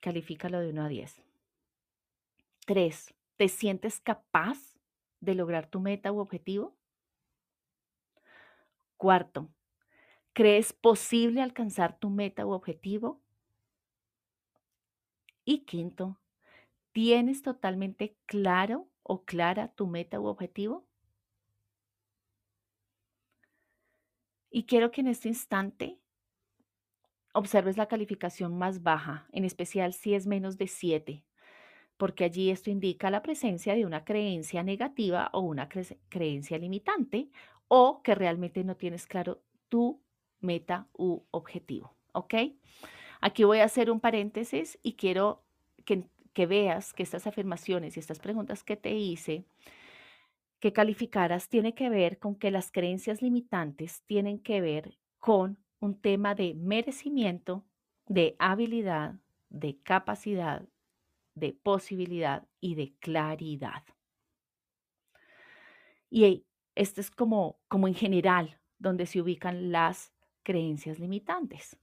[0.00, 1.22] Califícalo de 1 a 10.
[2.66, 3.14] 3.
[3.36, 4.78] ¿Te sientes capaz
[5.20, 6.74] de lograr tu meta u objetivo?
[8.96, 9.48] Cuarto,
[10.32, 13.20] ¿crees posible alcanzar tu meta u objetivo?
[15.44, 16.18] Y quinto,
[16.92, 20.86] ¿tienes totalmente claro o clara tu meta u objetivo?
[24.50, 25.98] Y quiero que en este instante
[27.32, 31.24] observes la calificación más baja, en especial si es menos de 7,
[31.96, 37.28] porque allí esto indica la presencia de una creencia negativa o una creencia limitante
[37.68, 40.00] o que realmente no tienes claro tu
[40.40, 41.94] meta u objetivo.
[42.12, 42.34] ¿Ok?
[43.20, 45.44] Aquí voy a hacer un paréntesis y quiero
[45.84, 49.44] que, que veas que estas afirmaciones y estas preguntas que te hice,
[50.58, 56.00] que calificaras, tiene que ver con que las creencias limitantes tienen que ver con un
[56.00, 57.64] tema de merecimiento,
[58.06, 59.16] de habilidad,
[59.48, 60.68] de capacidad,
[61.34, 63.82] de posibilidad y de claridad.
[66.10, 70.12] Y esto es como, como en general donde se ubican las
[70.42, 71.78] creencias limitantes,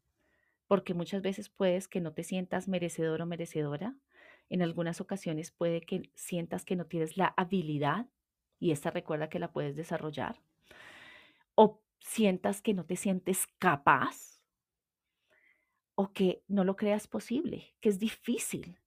[0.67, 3.95] porque muchas veces puedes que no te sientas merecedor o merecedora,
[4.49, 8.07] en algunas ocasiones puede que sientas que no tienes la habilidad
[8.59, 10.41] y esta recuerda que la puedes desarrollar,
[11.55, 14.41] o sientas que no te sientes capaz
[15.95, 18.79] o que no lo creas posible, que es difícil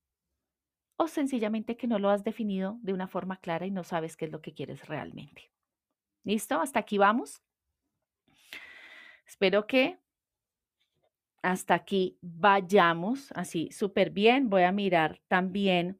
[0.96, 4.26] o sencillamente que no lo has definido de una forma clara y no sabes qué
[4.26, 5.50] es lo que quieres realmente.
[6.24, 6.60] ¿Listo?
[6.60, 7.42] Hasta aquí vamos.
[9.26, 9.98] Espero que
[11.42, 14.50] hasta aquí vayamos así súper bien.
[14.50, 15.98] Voy a mirar también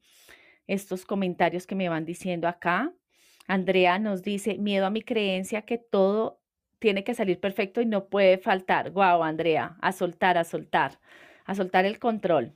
[0.66, 2.92] estos comentarios que me van diciendo acá.
[3.46, 6.39] Andrea nos dice, miedo a mi creencia que todo
[6.80, 8.90] tiene que salir perfecto y no puede faltar.
[8.90, 10.98] Guau, Andrea, a soltar, a soltar,
[11.44, 12.54] a soltar el control.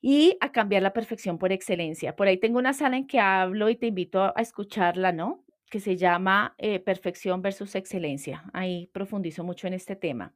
[0.00, 2.14] Y a cambiar la perfección por excelencia.
[2.16, 5.44] Por ahí tengo una sala en que hablo y te invito a escucharla, ¿no?
[5.68, 8.44] Que se llama eh, Perfección versus Excelencia.
[8.52, 10.32] Ahí profundizo mucho en este tema.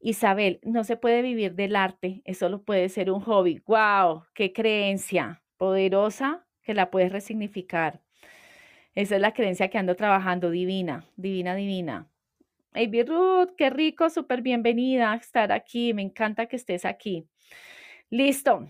[0.00, 3.62] Isabel, no se puede vivir del arte, eso solo puede ser un hobby.
[3.66, 4.24] ¡Wow!
[4.34, 8.00] ¡Qué creencia poderosa que la puedes resignificar!
[8.94, 12.08] Esa es la creencia que ando trabajando, divina, divina, divina.
[12.74, 15.94] Hey, Ruth, qué rico, súper bienvenida a estar aquí.
[15.94, 17.26] Me encanta que estés aquí.
[18.10, 18.66] Listo.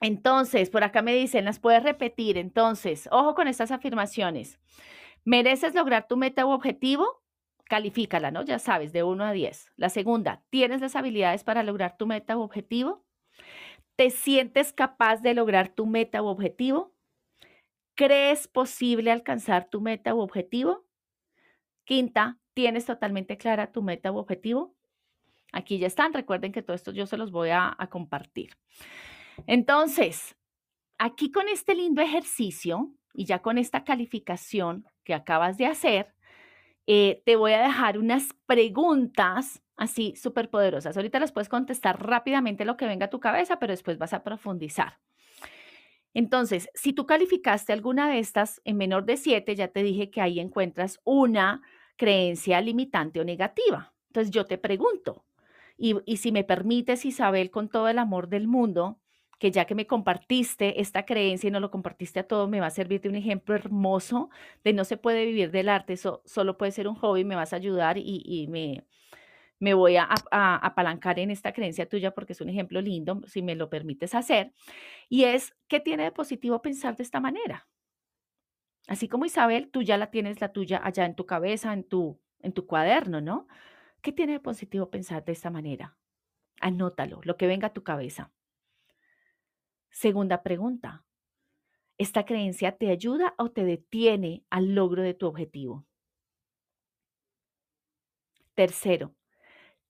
[0.00, 2.36] Entonces, por acá me dicen, las puedes repetir.
[2.36, 4.58] Entonces, ojo con estas afirmaciones.
[5.24, 7.22] ¿Mereces lograr tu meta u objetivo?
[7.64, 8.44] Califícala, ¿no?
[8.44, 9.72] Ya sabes, de 1 a 10.
[9.76, 13.04] La segunda, ¿tienes las habilidades para lograr tu meta u objetivo?
[13.94, 16.97] ¿Te sientes capaz de lograr tu meta u objetivo?
[17.98, 20.86] ¿Crees posible alcanzar tu meta u objetivo?
[21.82, 24.76] Quinta, ¿tienes totalmente clara tu meta u objetivo?
[25.52, 26.12] Aquí ya están.
[26.12, 28.52] Recuerden que todo esto yo se los voy a, compartir.
[29.48, 30.36] Entonces,
[30.96, 36.14] aquí con este lindo ejercicio y ya con esta calificación que acabas de hacer,
[36.86, 40.96] eh, te voy a dejar unas preguntas así súper poderosas.
[40.96, 44.22] Ahorita las puedes contestar rápidamente lo que venga a tu cabeza, pero después vas a
[44.22, 45.00] profundizar.
[46.18, 50.20] Entonces, si tú calificaste alguna de estas en menor de 7, ya te dije que
[50.20, 51.62] ahí encuentras una
[51.96, 53.94] creencia limitante o negativa.
[54.08, 55.24] Entonces, yo te pregunto,
[55.76, 58.98] Y, si me permites, Isabel, con todo el amor del mundo,
[59.38, 62.66] que ya que me compartiste esta creencia y no lo compartiste a todos, me va
[62.66, 64.30] a servir de un ejemplo hermoso
[64.64, 67.52] de no se puede vivir del arte, eso solo puede ser un hobby, me vas
[67.52, 68.84] a ayudar y me,
[69.58, 73.56] me voy a, apalancar en esta creencia tuya porque es un ejemplo lindo, si me
[73.56, 74.52] lo permites hacer,
[75.08, 77.68] y es, ¿qué tiene de positivo pensar de esta manera?
[78.86, 82.20] Así como Isabel, tú ya la tienes la tuya allá en tu cabeza, en tu,
[82.40, 83.46] en tu cuaderno, ¿no?
[84.00, 85.96] ¿Qué tiene de positivo pensar de esta manera?
[86.60, 88.32] Anótalo, lo que venga a tu cabeza.
[89.90, 91.04] Segunda pregunta.
[91.98, 95.84] ¿Esta creencia te ayuda o te detiene al logro de tu objetivo?
[98.54, 99.14] Tercero,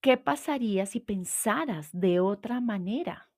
[0.01, 3.31] ¿Qué pasaría si pensaras de otra manera?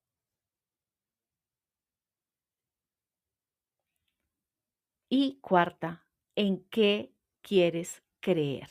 [5.08, 8.68] Y cuarta, ¿en qué quieres creer?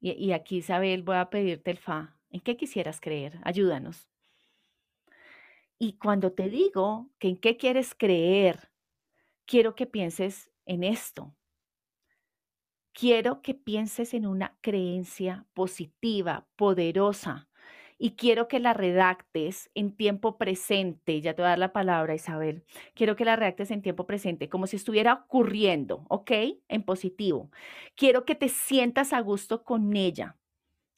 [0.00, 2.16] Y, aquí, Isabel, voy a pedirte el fa.
[2.30, 3.38] ¿En qué quisieras creer?
[3.44, 4.08] Ayúdanos.
[5.78, 8.72] Y cuando te digo que en qué quieres creer,
[9.46, 11.36] quiero que pienses en esto
[12.92, 17.48] quiero que pienses en una creencia positiva, poderosa,
[17.98, 21.20] y quiero que la redactes en tiempo presente.
[21.20, 22.64] Ya te voy a dar la palabra, Isabel.
[22.94, 26.32] Quiero que la redactes en tiempo presente, como si estuviera ocurriendo, ¿ok?
[26.68, 27.50] En positivo.
[27.94, 30.36] Quiero que te sientas a gusto con ella.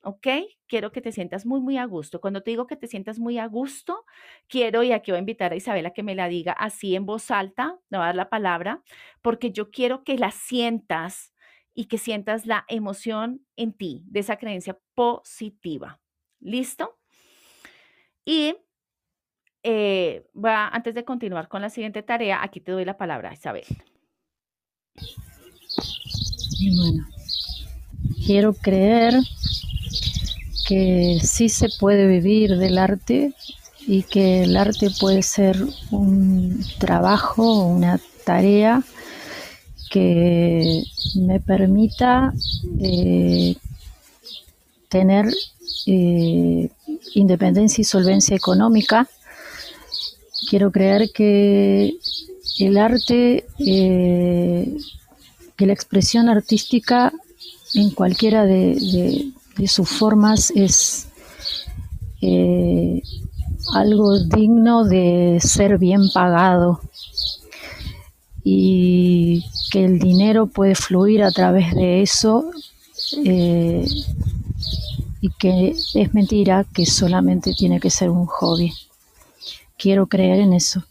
[0.05, 0.27] ¿ok?
[0.67, 2.21] Quiero que te sientas muy, muy a gusto.
[2.21, 4.05] Cuando te digo que te sientas muy a gusto,
[4.49, 7.31] quiero, y aquí voy a invitar a Isabela que me la diga así en voz
[7.31, 8.83] alta, me va a dar la palabra,
[9.23, 11.34] porque yo quiero que la sientas
[11.75, 16.01] y que sientas la emoción en ti de esa creencia positiva.
[16.41, 16.99] ¿Listo?
[18.25, 18.57] Y
[19.63, 23.65] eh, va, antes de continuar con la siguiente tarea, aquí te doy la palabra, Isabel.
[26.77, 27.07] bueno,
[28.27, 29.15] quiero creer
[30.69, 33.35] que sí se puede vivir del arte
[33.87, 35.57] y que el arte puede ser
[35.91, 38.83] un trabajo, una tarea
[39.95, 40.83] que
[41.15, 42.35] me permita
[42.81, 43.55] eh,
[44.89, 45.33] tener
[45.87, 46.69] eh,
[47.15, 49.09] independencia y solvencia económica.
[50.51, 51.97] Quiero creer que
[52.59, 54.77] el arte, eh,
[55.55, 57.13] que la expresión artística
[57.75, 61.07] en cualquiera de, de sus formas es
[63.77, 66.81] algo digno de ser bien pagado
[68.45, 72.51] y que el dinero puede fluir a través de eso
[73.25, 73.87] eh,
[75.23, 78.73] y que es mentira que solamente tiene que ser un hobby.
[79.79, 80.85] Quiero creer en eso.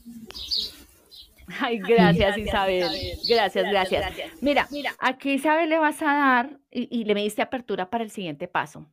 [1.60, 2.90] Ay, gracias, Isabel.
[3.30, 4.16] Gracias, gracias.
[4.42, 4.68] Mira,
[5.00, 8.88] aquí Isabel le vas a dar y, le me diste apertura para el siguiente paso.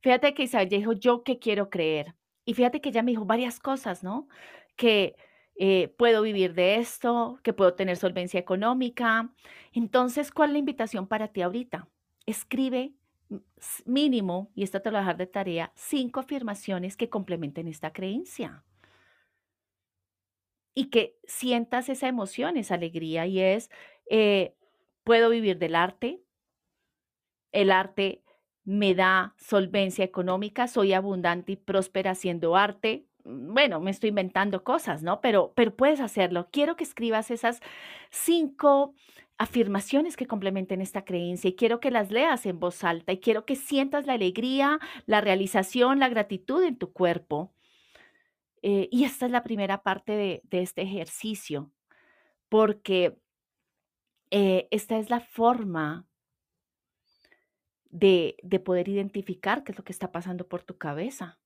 [0.00, 2.14] Fíjate que Isabel dijo, yo que quiero creer.
[2.46, 4.28] Y fíjate que ella me dijo varias cosas, ¿no?
[4.76, 5.16] Que
[5.58, 9.32] eh, puedo vivir de esto, que puedo tener solvencia económica.
[9.72, 11.88] Entonces, ¿cuál es la invitación para ti ahorita?
[12.26, 12.94] Escribe
[13.84, 17.92] mínimo, y esta te lo voy a dejar de tarea, cinco afirmaciones que complementen esta
[17.92, 18.64] creencia.
[20.74, 23.70] Y que sientas esa emoción, esa alegría, y es,
[24.10, 24.54] eh,
[25.04, 26.22] puedo vivir del arte,
[27.52, 28.22] el arte
[28.64, 35.02] me da solvencia económica, soy abundante y próspera haciendo arte, bueno, me estoy inventando cosas,
[35.02, 35.20] ¿no?
[35.20, 36.48] Pero, pero puedes hacerlo.
[36.52, 37.60] Quiero que escribas esas
[38.10, 38.94] cinco
[39.38, 43.44] afirmaciones que complementen esta creencia y quiero que las leas en voz alta y quiero
[43.44, 47.52] que sientas la alegría, la realización, la gratitud en tu cuerpo.
[48.62, 51.70] Eh, y esta es la primera parte de, este ejercicio,
[52.48, 53.18] porque
[54.30, 56.06] eh, esta es la forma
[57.90, 61.38] de, de poder identificar qué es lo que está pasando por tu cabeza.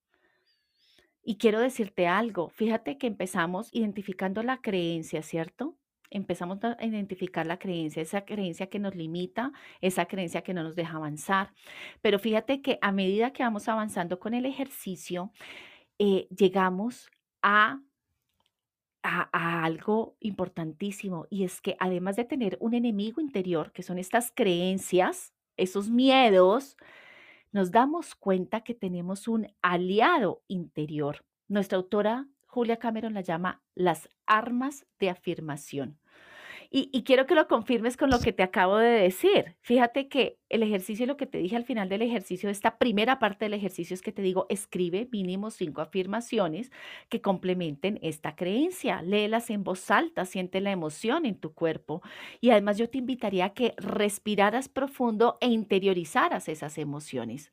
[1.22, 5.76] Y quiero decirte algo, fíjate que empezamos identificando la creencia, ¿cierto?
[6.10, 10.74] Empezamos a identificar la creencia, esa creencia que nos limita, esa creencia que no nos
[10.74, 11.52] deja avanzar.
[12.00, 15.30] Pero fíjate que a medida que vamos avanzando con el ejercicio,
[15.98, 17.10] eh, llegamos
[17.42, 17.80] a,
[19.02, 24.32] a algo importantísimo y es que además de tener un enemigo interior, que son estas
[24.34, 26.76] creencias, esos miedos,
[27.52, 31.24] nos damos cuenta que tenemos un aliado interior.
[31.48, 35.99] Nuestra autora Julia Cameron la llama las armas de afirmación.
[36.72, 39.56] Y, quiero que lo confirmes con lo que te acabo de decir.
[39.60, 43.46] Fíjate que el ejercicio, lo que te dije al final del ejercicio, esta primera parte
[43.46, 46.70] del ejercicio es que te digo, escribe mínimo cinco afirmaciones
[47.08, 49.02] que complementen esta creencia.
[49.02, 52.02] Léelas en voz alta, siente la emoción en tu cuerpo.
[52.40, 57.50] Y además yo te invitaría a que respiraras profundo e interiorizaras esas emociones.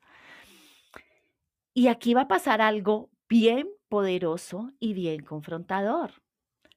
[1.74, 6.12] Y aquí va a pasar algo bien poderoso y bien confrontador.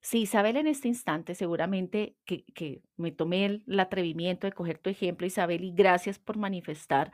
[0.04, 5.28] Sí, Isabel, en este instante, seguramente que, me tomé el, atrevimiento de coger tu ejemplo,
[5.28, 7.12] Isabel, y gracias por manifestar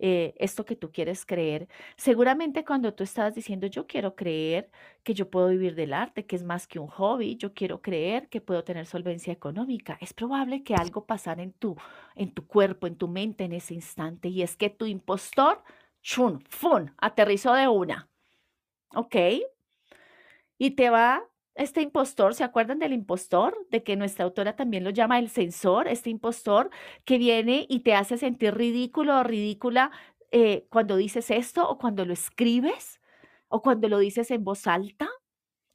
[0.00, 1.68] eh, esto que tú quieres creer.
[1.96, 4.68] Seguramente cuando tú estabas diciendo, yo quiero creer
[5.04, 8.28] que yo puedo vivir del arte, que es más que un hobby, yo quiero creer
[8.28, 11.76] que puedo tener solvencia económica, es probable que algo pasara en tu,
[12.16, 15.62] en tu cuerpo, en tu mente en ese instante, y es que tu impostor,
[16.02, 18.08] chun, fun, aterrizó de una.
[18.94, 19.16] ¿Ok?
[20.58, 21.24] Y te va
[21.54, 23.56] este impostor, ¿se acuerdan del impostor?
[23.70, 26.70] De que nuestra autora también lo llama el sensor, este impostor
[27.04, 29.92] que viene y te hace sentir ridículo o ridícula
[30.32, 33.00] eh, cuando dices esto o cuando lo escribes
[33.48, 35.08] o cuando lo dices en voz alta.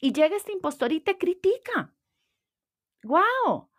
[0.01, 1.93] Y llega este impostor y te critica.
[3.03, 3.69] ¡Wow!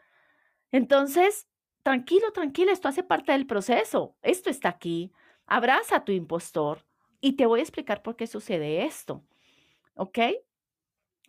[0.72, 1.48] Entonces,
[1.82, 4.16] tranquilo, tranquilo, esto hace parte del proceso.
[4.22, 5.12] Esto está aquí.
[5.46, 6.86] Abraza a tu impostor
[7.20, 9.24] y te voy a explicar por qué sucede esto.
[9.94, 10.18] ¿Ok?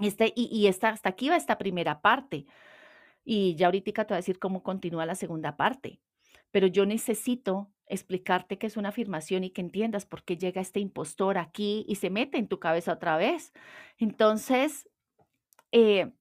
[0.01, 2.45] Este, y, hasta aquí va esta primera parte.
[3.23, 5.99] Y ya ahorita te voy a decir cómo continúa la segunda parte.
[6.51, 10.79] Pero yo necesito explicarte que es una afirmación y que entiendas por qué llega este
[10.79, 13.53] impostor aquí y se mete en tu cabeza otra vez.
[13.97, 14.89] Entonces,
[15.71, 16.11] eh,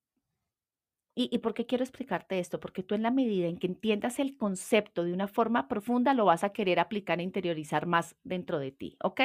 [1.14, 2.60] y, ¿Y por qué quiero explicarte esto?
[2.60, 6.24] Porque tú en la medida en que entiendas el concepto de una forma profunda, lo
[6.24, 9.22] vas a querer aplicar e interiorizar más dentro de ti, ¿ok?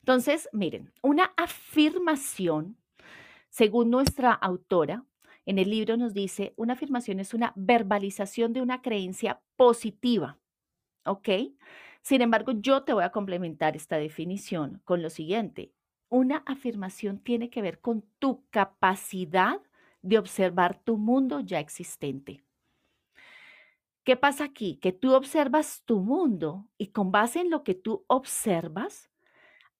[0.00, 2.76] Entonces, miren, una afirmación
[3.54, 5.04] según nuestra autora,
[5.46, 10.40] en el libro nos dice, una afirmación es una verbalización de una creencia positiva.
[11.04, 11.28] ¿Ok?
[12.02, 15.72] Sin embargo, yo te voy a complementar esta definición con lo siguiente.
[16.08, 19.60] Una afirmación tiene que ver con tu capacidad
[20.02, 22.42] de observar tu mundo ya existente.
[24.02, 24.78] ¿Qué pasa aquí?
[24.78, 29.12] Que tú observas tu mundo y con base en lo que tú observas,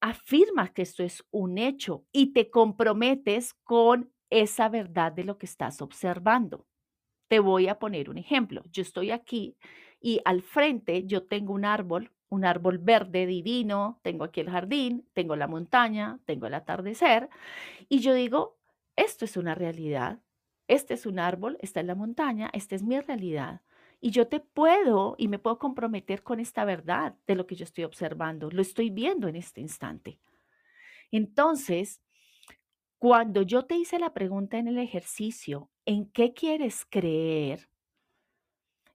[0.04, 5.46] afirmas que esto es un hecho y te comprometes con esa verdad de lo que
[5.46, 6.66] estás observando.
[7.28, 8.62] Te voy a poner un ejemplo.
[8.70, 9.56] Yo estoy aquí
[10.02, 15.08] y al frente yo tengo un árbol, un árbol verde divino, tengo aquí el jardín,
[15.14, 17.30] tengo la montaña, tengo el atardecer
[17.88, 18.58] y yo digo,
[18.96, 20.20] esto es una realidad.
[20.68, 23.62] Este es un árbol, esta es la montaña, esta es mi realidad.
[24.04, 27.64] Y yo te puedo y me puedo comprometer con esta verdad de lo que yo
[27.64, 28.50] estoy observando.
[28.50, 30.20] Lo estoy viendo en este instante.
[31.10, 32.02] Entonces,
[32.98, 37.70] cuando yo te hice la pregunta en el ejercicio, ¿en qué quieres creer?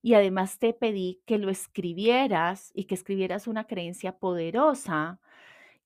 [0.04, 5.20] Y además te pedí que lo escribieras y que escribieras una creencia poderosa.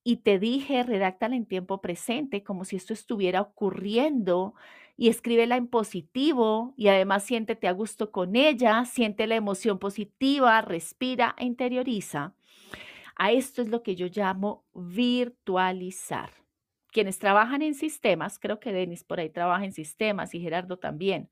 [0.04, 4.54] Y te dije, redáctala en tiempo presente, como si esto estuviera ocurriendo
[4.98, 10.62] y escríbela en positivo y además siéntete a gusto con ella, siente la emoción positiva,
[10.62, 12.36] respira e interioriza.
[13.16, 16.32] A esto es lo que yo llamo virtualizar.
[16.92, 21.30] Quienes trabajan en sistemas, creo que Denis por ahí trabaja en sistemas y Gerardo también.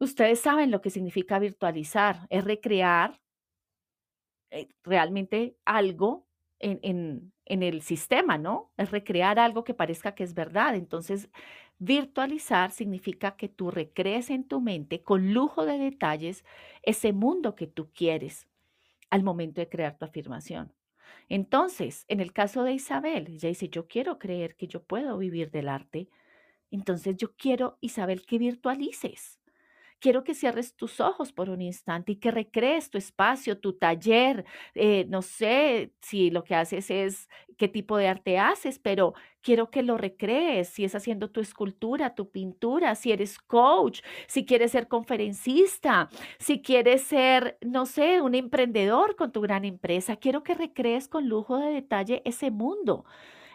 [0.00, 3.20] Ustedes saben lo que significa virtualizar, es recrear
[4.50, 6.27] eh, realmente algo
[6.60, 8.72] en, en el sistema, ¿no?
[8.76, 10.74] Es recrear algo que parezca que es verdad.
[10.74, 11.28] Entonces,
[11.80, 16.44] Virtualizar significa que tú recrees en tu mente con lujo de detalles
[16.82, 18.48] ese mundo que tú quieres
[19.10, 20.74] al momento de crear tu afirmación.
[21.28, 25.50] Entonces, en el caso de Isabel, ella dice, yo quiero creer que yo puedo vivir
[25.52, 26.08] del arte.
[26.70, 29.40] Entonces, yo quiero, Isabel, que virtualices
[30.00, 34.44] quiero que cierres tus ojos por un instante y que recrees tu espacio, tu taller.
[34.74, 39.70] Eh, no sé si lo que haces es qué tipo de arte haces, pero quiero
[39.70, 44.72] que lo recrees, si es haciendo tu escultura, tu pintura, si eres coach, si quieres
[44.72, 50.16] ser conferencista, si quieres ser, no sé, un emprendedor con tu gran empresa.
[50.16, 53.04] Quiero que recrees con lujo de detalle ese mundo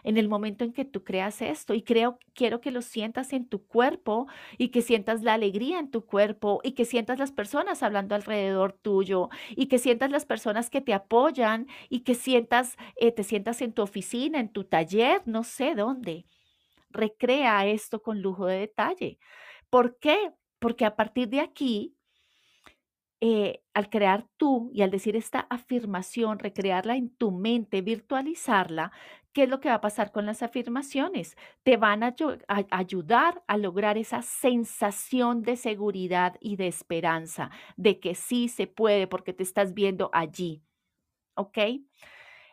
[0.04, 1.74] en el momento en que tú creas esto.
[1.74, 4.28] Y creo, quiero que lo sientas en tu cuerpo
[4.58, 8.72] y que sientas la alegría en tu cuerpo y que sientas las personas hablando alrededor
[8.72, 13.62] tuyo y que sientas las personas que te apoyan y que sientas, eh, te sientas
[13.62, 16.26] en tu oficina, en tu taller, no sé dónde.
[16.90, 19.18] Recrea esto con lujo de detalle.
[19.70, 20.32] ¿Por qué?
[20.58, 21.96] Porque a partir de aquí,
[23.20, 28.92] eh, al crear tú y al decir esta afirmación, recrearla en tu mente, virtualizarla,
[29.34, 31.36] ¿qué es lo que va a pasar con las afirmaciones?
[31.64, 32.14] Te van a,
[32.70, 39.06] ayudar a lograr esa sensación de seguridad y de esperanza, de que sí se puede
[39.06, 40.62] porque te estás viendo allí.
[41.34, 41.58] ¿Ok?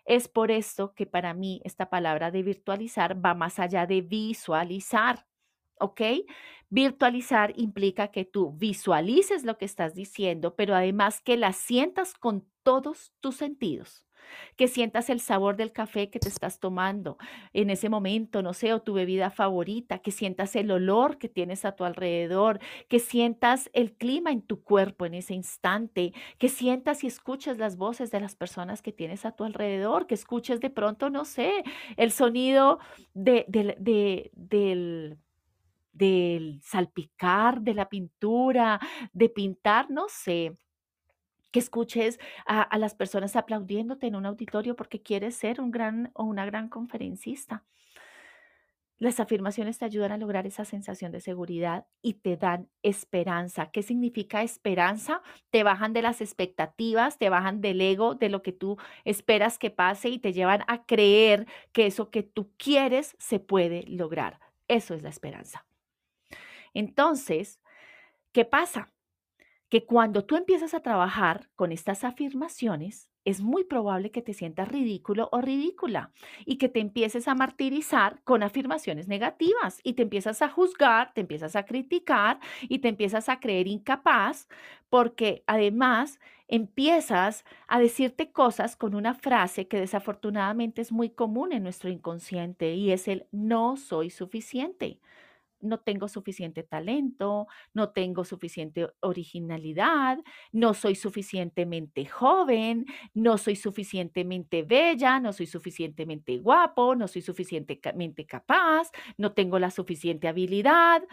[0.06, 5.28] Es por esto que para mí esta palabra de virtualizar va más allá de visualizar.
[5.80, 6.02] ¿ok?
[6.70, 12.48] Virtualizar implica que tú visualices lo que estás diciendo, pero además que la sientas con
[12.64, 14.06] todos tus sentidos
[14.56, 17.18] que sientas el sabor del café que te estás tomando
[17.54, 21.66] en ese momento, no sé, o tu bebida favorita, que sientas el olor que tienes
[21.66, 27.04] a tu alrededor, que sientas el clima en tu cuerpo en ese instante, que sientas
[27.04, 30.70] y escuches las voces de las personas que tienes a tu alrededor, que escuches de
[30.70, 31.64] pronto, no sé,
[31.98, 32.80] el sonido
[33.14, 35.18] de, del
[35.94, 38.80] del salpicar de la pintura,
[39.14, 40.58] de pintar, no sé,
[41.52, 46.24] que escuches a, las personas aplaudiéndote en un auditorio porque quieres ser un gran o
[46.24, 47.64] una gran conferencista.
[48.98, 53.72] Las afirmaciones te ayudan a lograr esa sensación de seguridad y te dan esperanza.
[53.72, 55.24] ¿Qué significa esperanza?
[55.50, 59.72] Te bajan de las expectativas, te bajan del ego, de lo que tú esperas que
[59.72, 64.40] pase y te llevan a creer que eso que tú quieres se puede lograr.
[64.68, 65.66] Eso es la esperanza.
[66.76, 67.60] Entonces,
[68.32, 68.94] ¿qué pasa?
[69.72, 74.68] Que cuando tú empiezas a trabajar con estas afirmaciones, es muy probable que te sientas
[74.68, 76.12] ridículo o ridícula
[76.46, 81.22] y que te empieces a martirizar con afirmaciones negativas y te empiezas a juzgar, te
[81.22, 84.50] empiezas a criticar y te empiezas a creer incapaz
[84.90, 86.20] porque además
[86.50, 92.74] empiezas a decirte cosas con una frase que desafortunadamente es muy común en nuestro inconsciente
[92.74, 95.00] y es el no soy suficiente
[95.62, 100.20] no tengo suficiente talento, no tengo suficiente originalidad,
[100.52, 108.26] no soy suficientemente joven, no soy suficientemente bella, no soy suficientemente guapo, no soy suficientemente
[108.26, 111.04] capaz, no tengo la suficiente habilidad,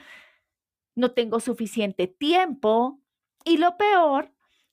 [0.94, 3.00] no tengo suficiente tiempo.
[3.44, 4.32] Y lo peor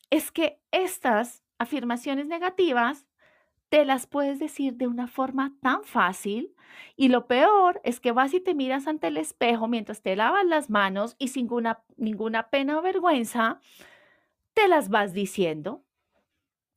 [0.09, 3.05] es que estas afirmaciones negativas
[3.70, 6.55] te las puedes decir de una forma tan fácil
[6.95, 10.45] y lo peor es que vas y te miras ante el espejo mientras te lavas
[10.45, 13.59] las manos y sin ninguna, ninguna pena o vergüenza,
[14.53, 15.84] te las vas diciendo.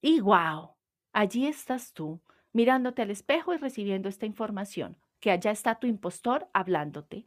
[0.01, 0.75] Y wow,
[1.13, 2.21] allí estás tú,
[2.53, 7.27] mirándote al espejo y recibiendo esta información, que allá está tu impostor hablándote.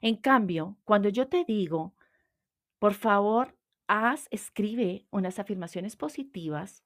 [0.00, 1.94] En cambio, cuando yo te digo,
[2.78, 3.56] por favor,
[3.86, 6.84] haz, escribe unas afirmaciones positivas,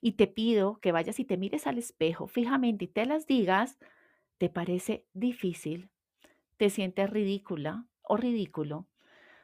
[0.00, 3.78] y te pido que vayas y te mires al espejo fijamente y te las digas,
[4.38, 5.90] ¿te parece difícil?
[6.58, 8.88] ¿Te sientes ridícula o ridículo?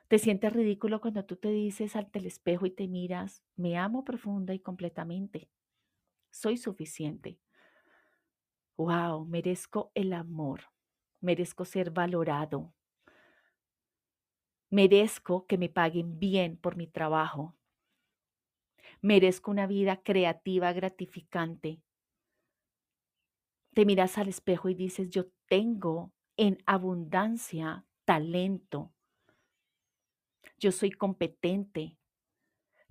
[0.08, 4.04] ¿Te sientes ridículo cuando tú te dices ante el espejo y te miras, me amo
[4.04, 5.48] profunda y completamente?
[6.30, 7.38] Soy suficiente.
[8.76, 10.60] Wow, merezco el amor.
[11.20, 12.72] Merezco ser valorado.
[14.70, 17.54] Merezco que me paguen bien por mi trabajo.
[19.04, 21.82] Merezco una vida creativa, gratificante.
[23.74, 28.94] Te miras al espejo y dices, yo tengo en abundancia talento.
[30.58, 31.98] Yo soy competente.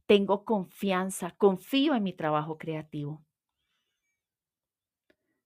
[0.06, 3.26] Tengo confianza, confío en mi trabajo creativo.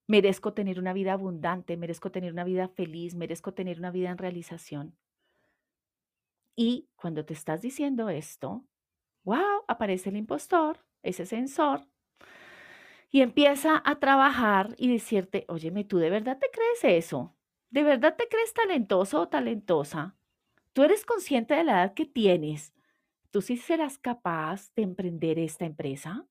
[0.06, 4.18] Merezco tener una vida abundante, merezco tener una vida feliz, merezco tener una vida en
[4.18, 4.98] realización.
[6.58, 8.66] Y cuando te estás diciendo esto,
[9.28, 11.86] wow, aparece el impostor, ese sensor,
[13.10, 17.36] y empieza a trabajar y decirte, óyeme, ¿tú de verdad te crees eso?
[17.70, 20.16] ¿De verdad te crees talentoso o talentosa?
[20.72, 22.74] ¿Tú eres consciente de la edad que tienes?
[23.30, 26.26] ¿Tú sí serás capaz de emprender esta empresa?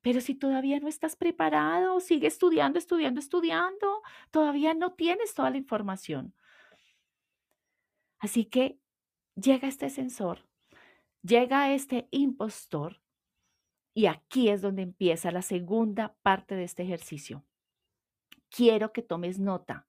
[0.00, 5.58] Pero si todavía no estás preparado, sigue estudiando, estudiando, estudiando, todavía no tienes toda la
[5.58, 6.34] información.
[8.18, 8.78] Así que
[9.36, 10.46] llega este sensor
[11.26, 13.00] Llega este impostor
[13.94, 17.46] y aquí es donde empieza la segunda parte de este ejercicio.
[18.50, 19.86] Quiero que tomes nota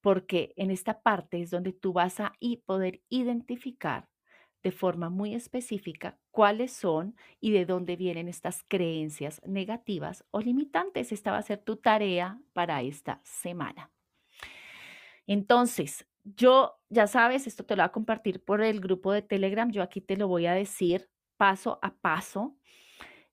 [0.00, 2.34] porque en esta parte es donde tú vas a
[2.66, 4.08] poder identificar
[4.62, 11.10] de forma muy específica cuáles son y de dónde vienen estas creencias negativas o limitantes.
[11.10, 13.90] Esta va a ser tu tarea para esta semana.
[15.26, 19.70] Entonces, yo, ya sabes, esto te lo voy a compartir por el grupo de Telegram.
[19.70, 22.56] Yo aquí te lo voy a decir paso a paso,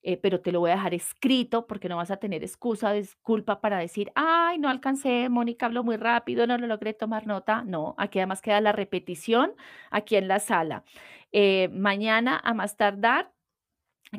[0.03, 3.61] eh, pero te lo voy a dejar escrito porque no vas a tener excusa, disculpa
[3.61, 7.63] para decir, ay, no alcancé, Mónica habló muy rápido, no lo logré tomar nota.
[7.65, 9.53] No, aquí además queda la repetición
[9.91, 10.83] aquí en la sala.
[11.31, 13.34] Eh, mañana a más tardar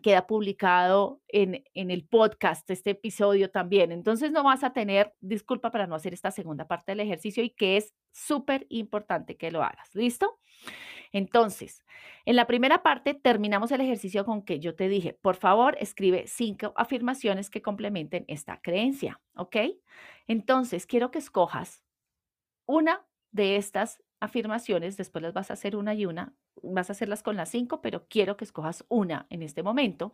[0.03, 3.93] queda publicado en, en, el podcast, este episodio también.
[3.93, 7.51] Entonces no vas a tener disculpa para no hacer esta segunda parte del ejercicio y
[7.51, 9.95] que es súper importante que lo hagas.
[9.95, 10.39] ¿Listo?
[11.13, 11.85] Entonces,
[12.25, 16.27] en la primera parte terminamos el ejercicio con que yo te dije, por favor, escribe
[16.27, 19.57] cinco afirmaciones que complementen esta creencia, ¿ok?
[20.27, 21.83] Entonces, quiero que escojas
[22.67, 27.23] una de estas afirmaciones, después las vas a hacer una y una, vas a hacerlas
[27.23, 30.13] con las cinco, pero quiero que escojas una en este momento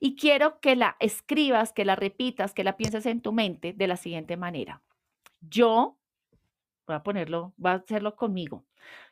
[0.00, 3.86] y quiero que la escribas, que la repitas, que la pienses en tu mente de
[3.86, 4.82] la siguiente manera.
[5.40, 5.98] Yo,
[6.86, 8.64] voy a ponerlo, voy a hacerlo conmigo.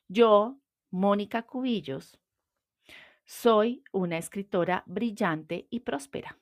[0.08, 0.58] Yo,
[0.90, 2.18] Mónica Cubillos,
[3.24, 6.38] soy una escritora brillante y próspera.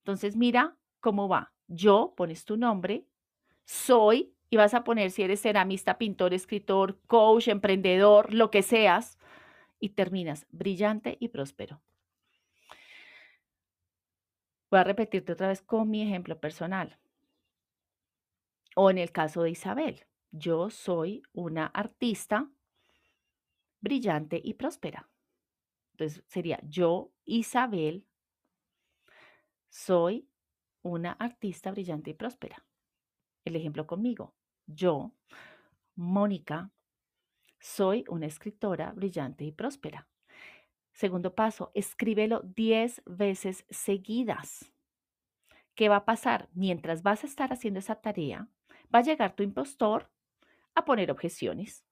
[0.00, 1.52] Entonces, mira cómo va.
[1.66, 3.06] Yo, pones tu nombre,
[3.64, 9.18] soy y vas a poner si eres ceramista, pintor, escritor, coach, emprendedor, lo que seas,
[9.80, 11.80] y terminas brillante y próspero.
[14.70, 16.98] Voy a repetirte otra vez con mi ejemplo personal.
[18.76, 22.50] O en el caso de Isabel, yo soy una artista
[23.80, 25.08] brillante y próspera.
[25.92, 28.06] Entonces sería yo, Isabel,
[29.68, 30.28] soy
[30.82, 32.64] una artista brillante y próspera.
[33.44, 34.34] El ejemplo conmigo.
[34.68, 35.12] Yo,
[35.96, 36.70] Mónica,
[37.58, 40.06] soy una escritora brillante y próspera.
[40.92, 44.70] Segundo paso, escríbelo 10 veces seguidas.
[45.74, 46.50] ¿Qué va a pasar?
[46.52, 48.46] Mientras vas a estar haciendo esa tarea,
[48.94, 50.10] va a llegar tu impostor
[50.74, 51.86] a poner objeciones.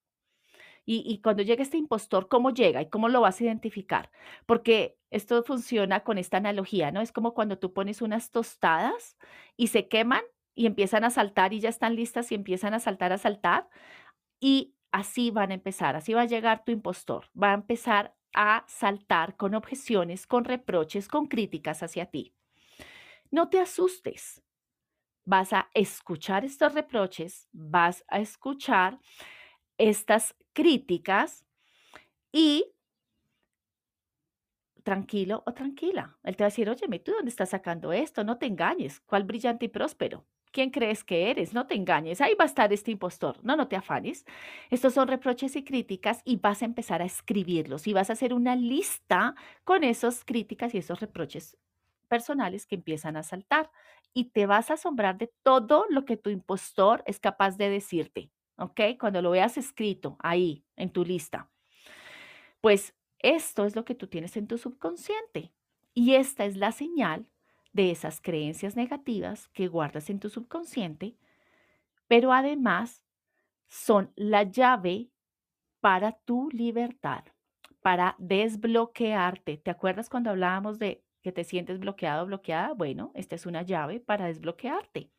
[0.89, 4.13] Y, cuando llega este impostor, ¿cómo llega y cómo lo vas a identificar?
[4.45, 7.01] Porque esto funciona con esta analogía, ¿no?
[7.01, 9.17] Es como cuando tú pones unas tostadas
[9.57, 10.23] y se queman
[10.57, 13.69] y empiezan a saltar y ya están listas y empiezan a saltar, a saltar.
[14.41, 18.65] Y así van a empezar, así va a llegar tu impostor, va a empezar a
[18.67, 22.35] saltar con objeciones, con reproches, con críticas hacia ti.
[23.31, 24.43] No te asustes,
[25.25, 28.99] vas a escuchar estos reproches, vas a escuchar
[29.79, 31.45] estas críticas
[32.33, 32.73] y
[34.83, 36.19] tranquilo o tranquila.
[36.23, 38.25] Él te va a decir, oye, ¿tú dónde estás sacando esto?
[38.25, 39.01] No te engañes.
[39.01, 40.25] ¿Cuál brillante y próspero?
[40.57, 43.69] Quién crees que eres, no te engañes, ahí va a estar este impostor, no, no
[43.69, 44.25] te afanes.
[44.71, 48.33] Estos son reproches y críticas y vas a empezar a escribirlos y vas a hacer
[48.33, 49.35] una lista
[49.65, 51.59] con esas críticas y esos reproches
[52.09, 53.71] personales que empiezan a saltar
[54.15, 58.31] y te vas a asombrar de todo lo que tu impostor es capaz de decirte,
[58.57, 58.81] ¿ok?
[58.99, 61.51] Cuando lo veas escrito ahí en tu lista.
[62.63, 65.53] Pues esto es lo que tú tienes en tu subconsciente
[65.93, 67.27] y esta es la señal
[67.77, 71.17] de esas creencias negativas que guardas en tu subconsciente,
[72.09, 73.05] pero además
[73.69, 75.11] son la llave
[75.81, 77.25] para tu libertad,
[77.83, 79.59] para desbloquearte.
[79.59, 82.73] ¿Te acuerdas cuando hablábamos de que te sientes bloqueado o bloqueada?
[82.73, 85.11] Bueno, esta es una llave para desbloquearte.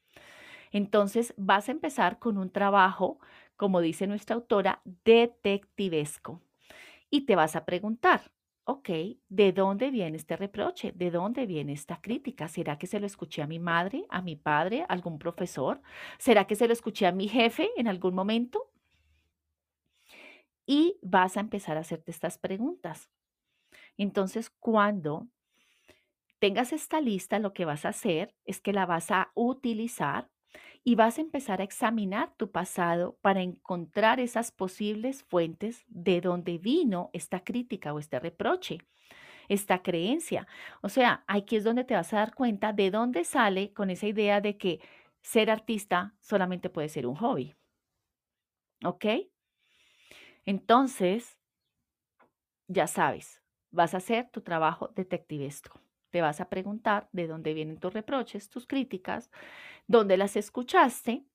[0.72, 3.20] Entonces vas a empezar con un trabajo,
[3.55, 6.41] como dice nuestra autora, detectivesco.
[7.10, 8.32] Y te vas a preguntar,
[8.68, 8.89] ok,
[9.30, 10.91] ¿de dónde viene este reproche?
[10.93, 12.49] ¿De dónde viene esta crítica?
[12.49, 15.82] ¿Será que se lo escuché a mi madre, a mi padre, a algún profesor?
[16.20, 18.70] ¿Será que se lo escuché a mi jefe en algún momento?
[20.65, 23.09] Y vas a empezar a hacerte estas preguntas.
[23.95, 25.28] Entonces, cuando
[26.39, 30.30] tengas esta lista, lo que vas a hacer es que la vas a utilizar
[30.88, 36.59] y vas a empezar a examinar tu pasado para encontrar esas posibles fuentes de donde
[36.59, 38.77] vino esta crítica o este reproche,
[39.49, 40.47] esta creencia.
[40.81, 44.07] O sea, aquí es donde te vas a dar cuenta de dónde sale con esa
[44.07, 44.79] idea de que
[45.21, 47.53] ser artista solamente puede ser un hobby.
[48.85, 49.05] ¿Ok?
[50.45, 51.38] Entonces,
[52.69, 55.81] ya sabes, vas a hacer tu trabajo detectivesco.
[56.18, 59.30] Te vas a preguntar de dónde vienen tus reproches, tus críticas,
[59.88, 61.28] dónde las escuchaste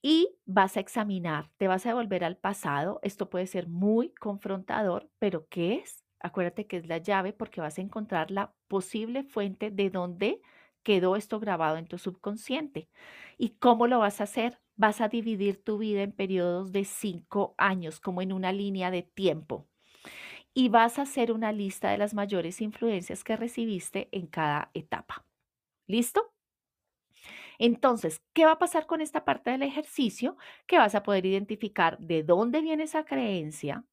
[0.00, 2.98] y vas a examinar, te vas a devolver al pasado.
[3.02, 6.06] Esto puede ser muy confrontador, pero ¿qué es?
[6.18, 10.40] Acuérdate que es la llave porque vas a encontrar la posible fuente de dónde
[10.82, 12.88] quedó esto grabado en tu subconsciente.
[13.36, 14.60] ¿Y cómo lo vas a hacer?
[14.76, 19.02] Vas a dividir tu vida en periodos de cinco años, como en una línea de
[19.02, 19.69] tiempo
[20.60, 25.24] y vas a hacer una lista de las mayores influencias que recibiste en cada etapa.
[25.86, 26.34] ¿Listo?
[27.58, 30.36] Entonces, ¿qué va a pasar con esta parte del ejercicio?
[30.66, 33.86] Que vas a poder identificar de dónde viene esa creencia,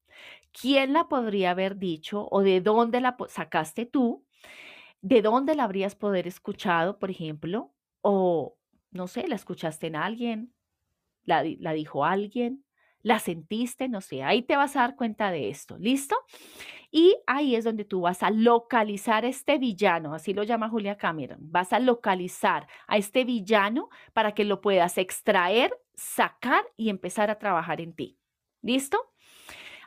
[0.52, 4.26] quién la podría haber dicho o de dónde la sacaste tú,
[5.02, 8.58] de dónde la habrías poder escuchado, por ejemplo, o
[8.92, 10.54] no sé, la escuchaste en alguien,
[11.24, 12.66] la, la dijo alguien,
[13.02, 16.16] la sentiste, no sé, ahí te vas a dar cuenta de esto, ¿listo?
[16.92, 20.98] Y ahí es donde tú vas a localizar a este villano, así lo llama Julia
[20.98, 21.40] Cameron.
[21.42, 27.40] Vas a localizar a este villano para que lo puedas extraer, sacar y empezar a
[27.40, 28.18] trabajar en ti.
[28.62, 29.00] ¿Listo?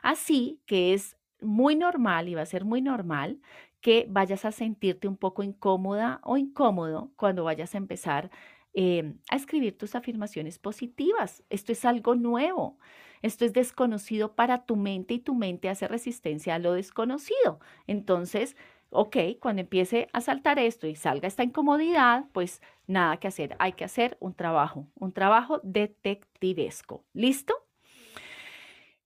[0.01, 3.39] Así que es muy normal y va a ser muy normal
[3.81, 8.31] que vayas a sentirte un poco incómoda o incómodo cuando vayas a empezar
[8.73, 11.43] em, a escribir tus afirmaciones positivas.
[11.49, 12.77] Esto es algo nuevo.
[13.21, 17.59] Esto es desconocido para tu mente y tu mente hace resistencia a lo desconocido.
[17.87, 18.55] Entonces,
[18.89, 23.55] ok, cuando empiece a saltar esto y salga esta incomodidad, pues nada que hacer.
[23.59, 27.05] Hay que hacer un trabajo, un trabajo detectivesco.
[27.13, 27.55] ¿Listo?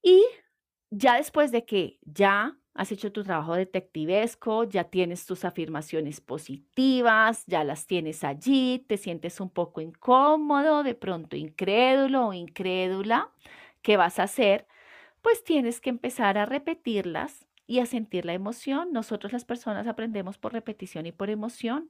[0.01, 0.23] Y
[0.89, 7.45] ya después de que ya has hecho tu trabajo detectivesco, ya tienes tus afirmaciones positivas,
[7.47, 13.31] ya las tienes allí, te sientes un poco incómodo, de pronto incrédulo o incrédula,
[13.81, 14.67] ¿qué vas a hacer?
[15.21, 18.91] Pues tienes que empezar a repetirlas y a sentir la emoción.
[18.91, 21.89] Nosotros las personas aprendemos por repetición y por emoción.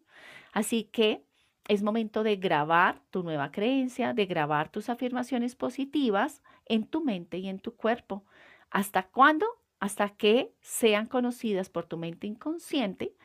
[0.54, 1.26] Así que
[1.68, 7.40] es momento de grabar tu nueva creencia, de grabar tus afirmaciones positivas en tu mente
[7.40, 8.24] y en tu cuerpo.
[8.70, 9.48] ¿Hasta cuándo?
[9.86, 13.16] Hasta que sean conocidas por tu mente inconsciente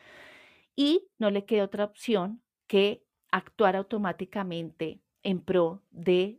[0.77, 6.39] y no le quede otra opción que actuar automáticamente en pro de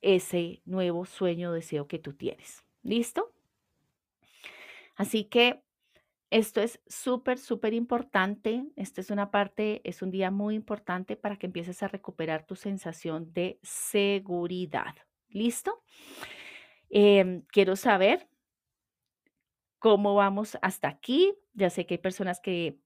[0.00, 2.64] ese nuevo sueño o deseo que tú tienes.
[2.82, 3.32] ¿Listo?
[4.96, 5.62] Así que
[6.30, 8.64] esto es súper, súper importante.
[8.74, 12.56] Esta es una parte, es un día muy importante para que empieces a recuperar tu
[12.56, 14.96] sensación de seguridad.
[15.28, 15.84] ¿Listo?
[16.88, 18.26] Em, quiero saber
[19.80, 21.34] cómo vamos hasta aquí.
[21.54, 22.78] Ya sé que hay personas que,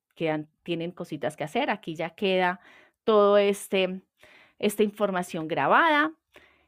[0.62, 1.68] tienen cositas que hacer.
[1.68, 2.60] Aquí ya queda
[3.02, 4.00] todo este,
[4.60, 6.12] esta información grabada.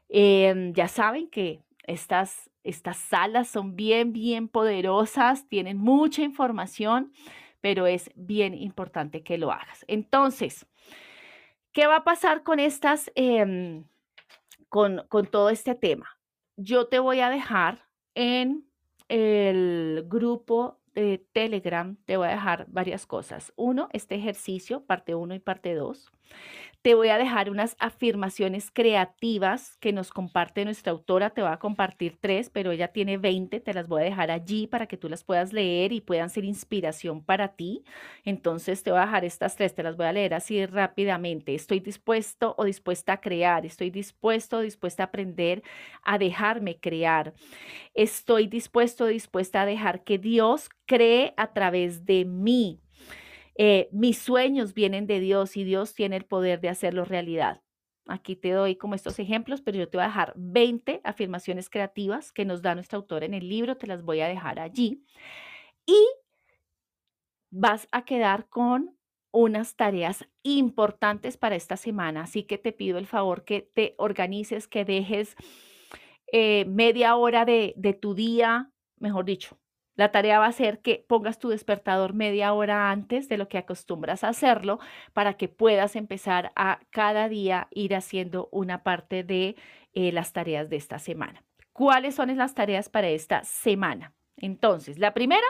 [0.09, 7.13] Em, ya saben que estas, estas salas son bien, bien poderosas, tienen mucha información,
[7.61, 9.85] pero es bien importante que lo hagas.
[9.87, 10.67] Entonces,
[11.71, 13.85] ¿qué va a pasar con estas, em,
[14.67, 16.19] con, con todo este tema?
[16.57, 18.66] Yo te voy a dejar en
[19.09, 23.53] el grupo de Telegram, te voy a dejar varias cosas.
[23.55, 26.11] Uno, este ejercicio, parte 1 y parte 2.
[26.81, 31.31] Te voy a dejar unas afirmaciones creativas que nos comparte nuestra autora.
[31.31, 33.59] Te voy a compartir tres, pero ella tiene 20.
[33.59, 36.45] Te las voy a dejar allí para que tú las puedas leer y puedan ser
[36.45, 37.83] inspiración para ti.
[38.23, 39.75] Entonces te voy a dejar estas tres.
[39.75, 41.55] Te las voy a leer así rápidamente.
[41.55, 43.65] Estoy dispuesto o dispuesta a crear.
[43.65, 45.63] Estoy dispuesto o dispuesta a aprender
[46.03, 47.33] a dejarme crear.
[47.93, 52.79] Estoy dispuesto o dispuesta a dejar que Dios cree a través de mí.
[53.57, 57.61] Eh, mis sueños vienen de Dios y Dios tiene el poder de hacerlos realidad.
[58.07, 62.31] Aquí te doy como estos ejemplos, pero yo te voy a dejar 20 afirmaciones creativas
[62.31, 65.03] que nos da nuestra autora en el libro, te las voy a dejar allí.
[65.85, 65.97] Y
[67.51, 68.97] vas a quedar con
[69.31, 74.67] unas tareas importantes para esta semana, así que te pido el favor que te organices,
[74.67, 75.35] que dejes
[76.31, 79.57] eh, media hora de, de tu día, mejor dicho,
[79.97, 83.57] la tarea va a ser que pongas tu despertador media hora antes de lo que
[83.57, 84.79] acostumbras a hacerlo
[85.11, 89.55] para que puedas empezar a cada día ir haciendo una parte de
[89.93, 91.43] eh, las tareas de esta semana.
[91.73, 94.13] ¿Cuáles son las tareas para esta semana?
[94.37, 95.47] Entonces, la primera,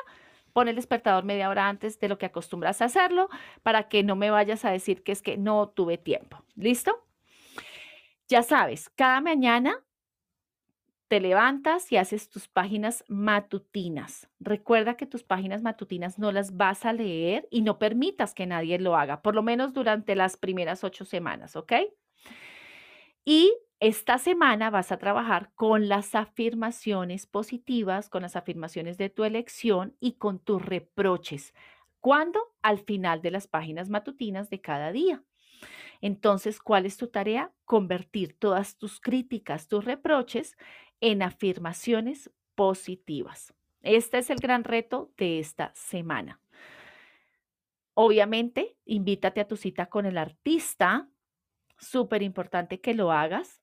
[0.53, 3.29] pon el despertador media hora antes de lo que acostumbras a hacerlo
[3.63, 6.43] para que no me vayas a decir que es que no tuve tiempo.
[6.55, 7.05] ¿Listo?
[8.29, 9.83] Ya sabes, cada mañana
[11.07, 14.29] te levantas y haces tus páginas matutinas.
[14.39, 18.79] Recuerda que tus páginas matutinas no las vas a leer y no permitas que nadie
[18.79, 21.73] lo haga, por lo menos durante las primeras ocho semanas, ¿ok?
[23.25, 29.23] Y esta semana vas a trabajar con las afirmaciones positivas, con las afirmaciones de tu
[29.23, 31.53] elección y con tus reproches.
[31.99, 32.39] ¿Cuándo?
[32.61, 35.23] Al final de las páginas matutinas de cada día.
[36.01, 37.51] Entonces, ¿cuál es tu tarea?
[37.65, 40.55] Convertir todas tus críticas, tus reproches
[41.01, 43.53] en afirmaciones positivas.
[43.81, 46.41] Este es el gran reto de esta semana.
[47.93, 51.09] Obviamente, invítate a tu cita con el artista.
[51.77, 53.61] Súper importante que lo hagas.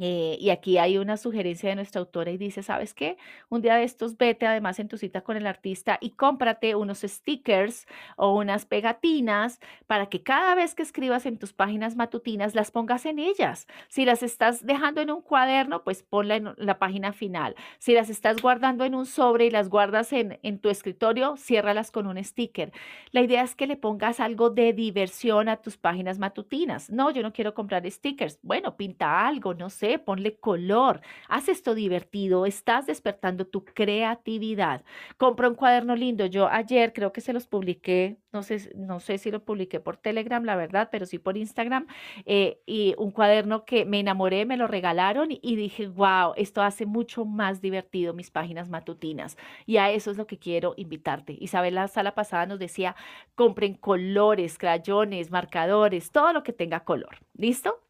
[0.00, 3.16] Eh, y aquí hay una sugerencia de nuestra autora y dice, ¿sabes qué?
[3.48, 7.00] Un día de estos vete además en tu cita con el artista y cómprate unos
[7.00, 7.86] stickers
[8.16, 13.06] o unas pegatinas para que cada vez que escribas en tus páginas matutinas las pongas
[13.06, 13.66] en ellas.
[13.88, 17.56] Si las estás dejando en un cuaderno, pues ponla en la página final.
[17.78, 21.90] Si las estás guardando en un sobre y las guardas en, en tu escritorio, ciérralas
[21.90, 22.72] con un sticker.
[23.10, 26.88] La idea es que le pongas algo de diversión a tus páginas matutinas.
[26.88, 28.38] No, yo no quiero comprar stickers.
[28.42, 34.84] Bueno, pinta algo, no sé ponle color, haz esto divertido, estás despertando tu creatividad.
[35.16, 36.26] Compra un cuaderno lindo.
[36.26, 39.96] Yo ayer creo que se los publiqué, no sé, no sé si lo publiqué por
[39.96, 41.86] Telegram, la verdad, pero sí por Instagram,
[42.26, 46.62] eh, y un cuaderno que me enamoré, me lo regalaron y, y dije, wow, esto
[46.62, 49.36] hace mucho más divertido mis páginas matutinas.
[49.64, 51.36] Y a eso es lo que quiero invitarte.
[51.38, 52.96] Isabel la sala pasada nos decía,
[53.34, 57.18] compren colores, crayones, marcadores, todo lo que tenga color.
[57.34, 57.87] ¿Listo?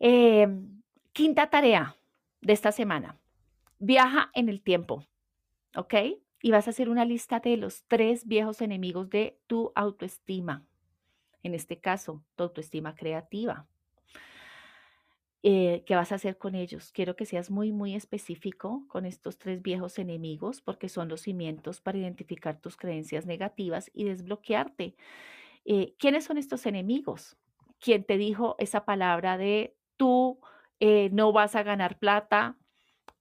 [0.00, 0.82] Em,
[1.12, 1.96] quinta tarea
[2.40, 3.18] de esta semana.
[3.78, 5.04] Viaja en el tiempo,
[5.76, 5.94] ¿ok?
[6.40, 10.64] Y vas a hacer una lista de los tres viejos enemigos de tu autoestima.
[11.42, 13.66] En este caso, tu autoestima creativa.
[15.42, 16.90] Eh, ¿Qué vas a hacer con ellos?
[16.92, 21.80] Quiero que seas muy, muy específico con estos tres viejos enemigos porque son los cimientos
[21.80, 24.96] para identificar tus creencias negativas y desbloquearte.
[25.64, 27.36] Eh, ¿Quiénes son estos enemigos?
[27.80, 30.40] ¿Quién te dijo esa palabra de tú
[30.80, 32.56] eh, no vas a ganar plata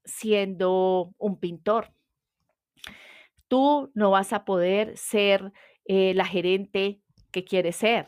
[0.06, 1.94] siendo un pintor.
[3.50, 5.52] Tú no vas a poder ser
[5.86, 7.02] eh, la gerente
[7.32, 8.08] que quieres ser.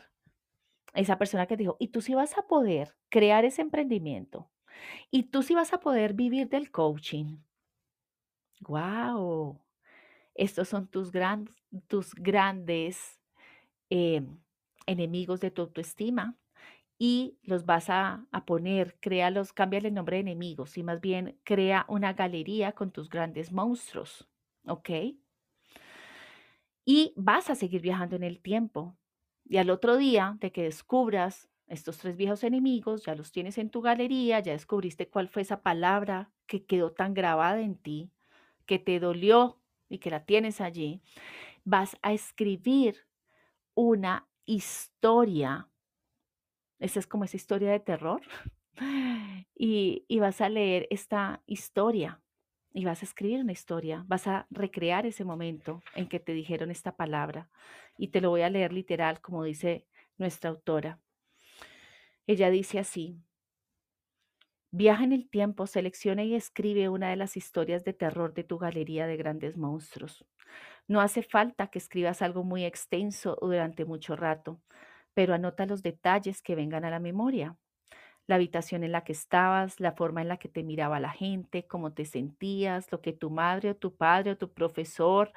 [0.93, 4.49] Esa persona que dijo, y tú sí vas a poder crear ese emprendimiento.
[5.11, 7.38] Y tú sí vas a poder vivir del coaching.
[8.61, 9.61] ¡Wow!
[10.36, 11.11] Estos son tus,
[11.88, 13.20] tus grandes
[13.89, 14.26] eh,
[14.86, 16.38] enemigos de tu autoestima
[17.02, 21.86] y los vas a, poner, créalos, cámbiale el nombre de enemigos y más bien crea
[21.88, 24.28] una galería con tus grandes monstruos,
[24.66, 24.89] ¿ok?
[26.84, 28.97] Y vas a seguir viajando en el tiempo.
[29.45, 33.70] Y al otro día de que descubras estos tres viejos enemigos, ya los tienes en
[33.70, 38.12] tu galería, ya descubriste cuál fue esa palabra que quedó tan grabada en ti,
[38.66, 41.02] que te dolió y que la tienes allí,
[41.64, 43.08] vas a escribir
[43.74, 45.68] una historia
[46.80, 48.22] esa es como esa historia de terror.
[49.62, 52.22] Y, y vas a leer esta historia
[52.72, 56.72] y vas a escribir una historia, vas a recrear ese momento en que te dijeron
[56.72, 57.50] esta palabra
[57.98, 59.86] y te lo voy a leer literal como dice
[60.18, 61.02] nuestra autora.
[62.28, 63.18] Ella dice así,
[64.72, 68.60] viaja en el tiempo, selecciona y escribe una de las historias de terror de tu
[68.60, 70.26] galería de grandes monstruos.
[70.88, 74.62] No hace falta que escribas algo muy extenso durante mucho rato
[75.20, 77.57] pero anota los detalles que vengan a la memoria.
[78.26, 81.67] La habitación en la que estabas, la forma en la que te miraba la gente,
[81.67, 85.34] cómo te sentías, lo que tu madre o tu padre o tu profesor,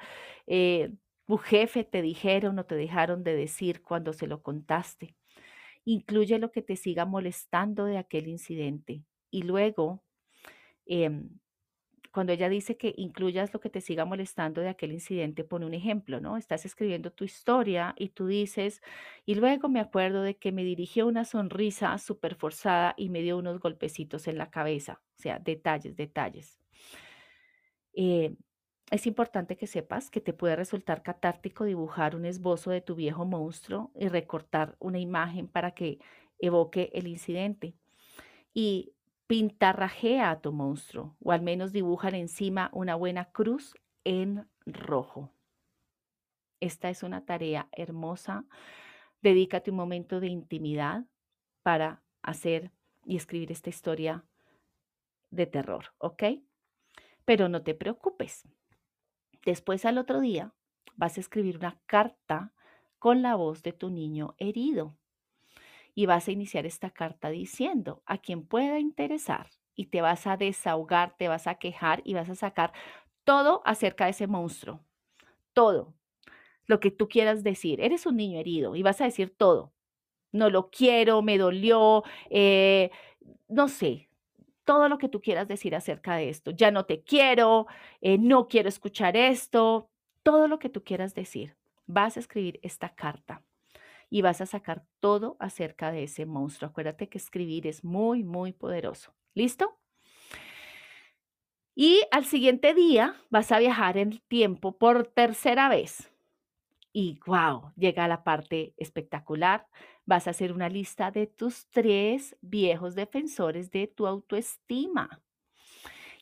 [0.47, 0.93] eh,
[1.27, 5.17] tu jefe te dijeron o te dejaron de decir cuando se lo contaste.
[5.85, 9.03] Incluye lo que te siga molestando de aquel incidente.
[9.31, 10.05] Y luego,
[10.85, 11.29] em,
[12.13, 15.73] cuando ella dice que incluyas lo que te siga molestando de aquel incidente, pone un
[15.73, 16.37] ejemplo, ¿no?
[16.37, 18.81] Estás escribiendo tu historia y tú dices,
[19.25, 23.37] y luego me acuerdo de que me dirigió una sonrisa súper forzada y me dio
[23.37, 26.59] unos golpecitos en la cabeza, o sea, detalles, detalles.
[27.93, 28.35] Eh,
[28.91, 33.25] es importante que sepas que te puede resultar catártico dibujar un esbozo de tu viejo
[33.25, 35.97] monstruo y recortar una imagen para que
[36.37, 37.75] evoque el incidente.
[38.53, 38.93] Y
[39.33, 43.73] pintarrajea a tu monstruo o al menos dibujan encima una buena cruz
[44.03, 45.31] en rojo.
[46.59, 48.45] Esta es una tarea hermosa.
[49.23, 51.05] Dedícate un momento de intimidad
[51.63, 52.69] para hacer
[53.07, 54.23] y escribir esta historia
[55.31, 56.25] de terror, ¿ok?
[57.25, 58.47] Pero no te preocupes.
[59.43, 60.53] Después al otro día
[60.95, 62.53] vas a escribir una carta
[62.99, 64.95] con la voz de tu niño herido
[65.95, 70.37] y vas a iniciar esta carta diciendo a quien pueda interesar y te vas a
[70.37, 72.73] desahogar, te vas a quejar y vas a sacar
[73.23, 74.81] todo acerca de ese monstruo.
[75.53, 75.93] Todo
[76.65, 77.81] lo que tú quieras decir.
[77.81, 79.73] Eres un niño herido y vas a decir todo.
[80.31, 82.89] No lo quiero, me dolió, eh,
[83.47, 84.09] no sé,
[84.65, 86.51] todo lo que tú quieras decir acerca de esto.
[86.51, 87.67] Ya no te quiero,
[88.01, 89.89] eh, no quiero escuchar esto,
[90.23, 91.55] todo lo que tú quieras decir.
[91.85, 93.43] Vas a escribir esta carta
[94.13, 96.69] y vas a sacar todo acerca de ese monstruo.
[96.69, 99.11] Acuérdate que escribir es muy, muy poderoso.
[99.33, 99.79] ¿Listo?
[101.73, 106.11] Y al siguiente día vas a viajar en el tiempo por tercera vez.
[106.91, 109.65] Y wow, llega la parte espectacular.
[110.05, 115.23] Vas a hacer una lista de tus tres viejos defensores de tu autoestima.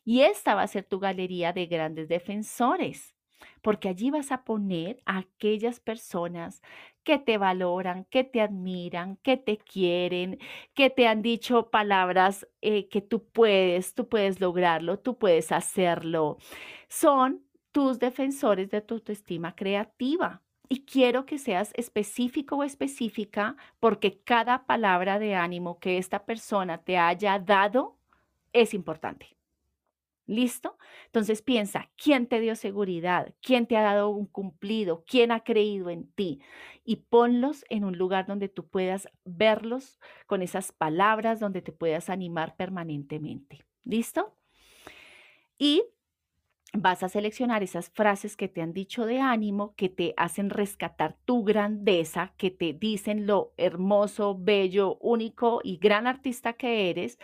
[0.05, 3.17] Y esta va a ser tu galería de grandes defensores
[3.61, 6.61] porque allí vas a poner a aquellas personas
[7.03, 10.39] que te valoran, que te admiran, que te quieren,
[10.73, 16.37] que te han dicho palabras eh, que tú puedes, tú puedes lograrlo, tú puedes hacerlo.
[16.89, 20.41] Son tus defensores de tu autoestima creativa.
[20.69, 26.77] Y quiero que seas específico o específica porque cada palabra de ánimo que esta persona
[26.77, 27.97] te haya dado
[28.53, 29.40] es importante.
[30.31, 30.77] ¿Listo?
[31.07, 33.35] Entonces piensa, ¿quién te dio seguridad?
[33.41, 35.03] ¿Quién te ha dado un cumplido?
[35.05, 36.39] ¿Quién ha creído en ti?
[36.85, 42.09] Y ponlos en un lugar donde tú puedas verlos con esas palabras, donde te puedas
[42.09, 43.65] animar permanentemente.
[43.83, 44.37] ¿Listo?
[45.57, 45.83] Y
[46.71, 51.17] vas a seleccionar esas frases que te han dicho de ánimo, que te hacen rescatar
[51.25, 57.19] tu grandeza, que te dicen lo hermoso, bello, único y gran artista que eres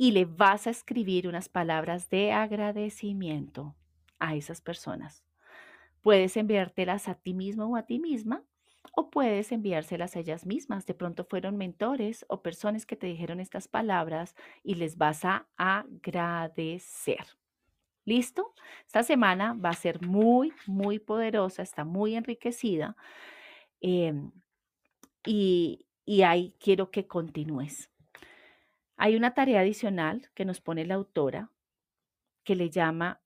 [0.00, 3.76] y le vas a escribir unas palabras de agradecimiento
[4.18, 5.22] a esas personas.
[6.00, 8.42] Puedes enviártelas a ti mismo o a ti misma
[8.96, 10.86] o puedes enviárselas a ellas mismas.
[10.86, 15.46] De pronto fueron mentores o personas que te dijeron estas palabras y les vas a
[15.58, 17.26] agradecer.
[18.06, 18.54] ¿Listo?
[18.86, 22.96] Esta semana va a ser muy, muy poderosa, está muy enriquecida
[23.82, 24.32] em,
[25.26, 27.89] y, y ahí quiero que continúes.
[29.02, 31.50] Hay una tarea adicional que nos pone la autora
[32.44, 33.22] que le llama,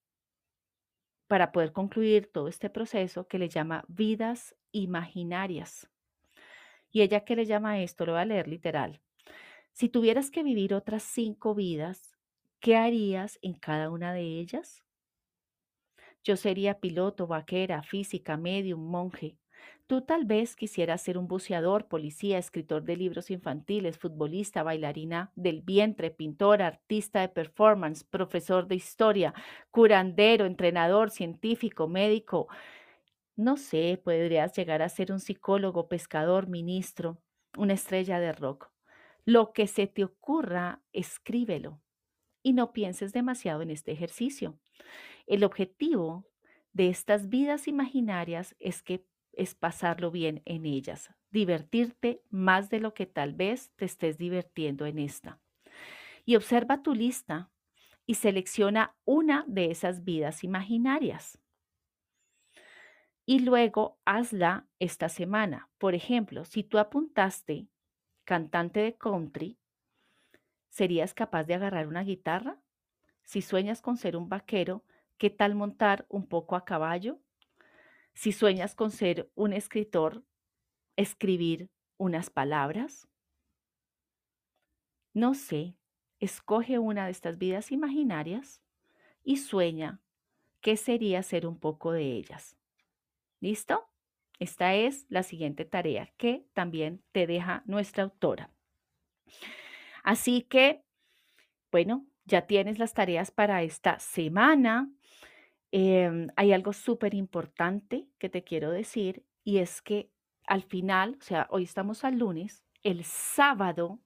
[1.26, 5.90] para poder concluir todo este proceso, que le llama vidas imaginarias.
[6.92, 9.00] Y ella que le llama esto, lo voy a leer literal.
[9.72, 12.16] Si tuvieras que vivir otras cinco vidas,
[12.60, 14.84] ¿qué harías en cada una de ellas?
[16.22, 19.38] Yo sería piloto, vaquera, física, medium, monje.
[19.86, 25.60] Tú tal vez quisieras ser un buceador, policía, escritor de libros infantiles, futbolista, bailarina del
[25.60, 29.34] vientre, pintor, artista de performance, profesor de historia,
[29.70, 32.48] curandero, entrenador, científico, médico.
[33.36, 37.18] No sé, podrías llegar a ser un psicólogo, pescador, ministro,
[37.58, 38.70] una estrella de rock.
[39.26, 41.82] Lo que se te ocurra, escríbelo
[42.42, 44.58] y no pienses demasiado en este ejercicio.
[45.26, 46.24] El objetivo
[46.72, 49.04] de estas vidas imaginarias es que
[49.36, 54.86] es pasarlo bien en ellas, divertirte más de lo que tal vez te estés divirtiendo
[54.86, 55.40] en esta.
[56.24, 57.50] Y observa tu lista
[58.06, 61.38] y selecciona una de esas vidas imaginarias.
[63.26, 65.70] Y luego hazla esta semana.
[65.78, 67.68] Por ejemplo, si tú apuntaste
[68.24, 69.58] cantante de country,
[70.68, 72.60] ¿serías capaz de agarrar una guitarra?
[73.22, 74.84] Si sueñas con ser un vaquero,
[75.16, 77.23] ¿qué tal montar un poco a caballo?
[78.14, 80.24] Si sueñas con ser un escritor,
[80.96, 83.08] escribir unas palabras.
[85.12, 85.76] No sé,
[86.20, 88.62] escoge una de estas vidas imaginarias
[89.22, 90.00] y sueña
[90.60, 92.56] qué sería ser un poco de ellas.
[93.40, 93.88] ¿Listo?
[94.38, 98.50] Esta es la siguiente tarea que también te deja nuestra autora.
[100.02, 100.82] Así que,
[101.70, 104.90] bueno, ya tienes las tareas para esta semana.
[105.76, 110.08] Em, hay algo súper importante que te quiero decir y es que
[110.46, 113.98] al final, o sea, hoy estamos al lunes, el sábado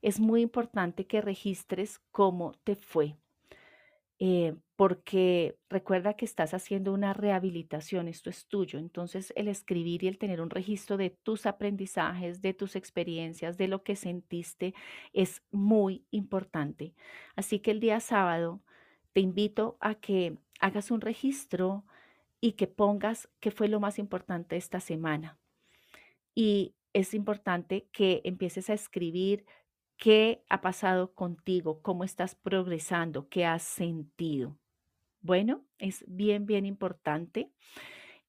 [0.00, 3.18] es muy importante que registres cómo te fue.
[4.18, 8.78] Eh, porque recuerda que estás haciendo una rehabilitación, esto es tuyo.
[8.78, 13.68] Entonces, el escribir y el tener un registro de tus aprendizajes, de tus experiencias, de
[13.68, 14.74] lo que sentiste,
[15.12, 16.94] es muy importante.
[17.34, 18.62] Así que el día sábado
[19.12, 21.84] te invito a que hagas un registro
[22.40, 25.38] y que pongas qué fue lo más importante esta semana.
[26.34, 29.46] Y es importante que empieces a escribir
[29.96, 34.58] qué ha pasado contigo, cómo estás progresando, qué has sentido.
[35.20, 37.50] Bueno, es bien, bien importante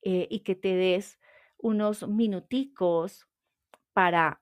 [0.01, 1.19] eh, y que te des
[1.57, 3.27] unos minuticos
[3.93, 4.41] para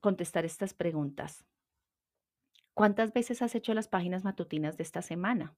[0.00, 1.44] contestar estas preguntas.
[2.74, 5.54] ¿Cuántas veces has hecho las páginas matutinas de esta semana?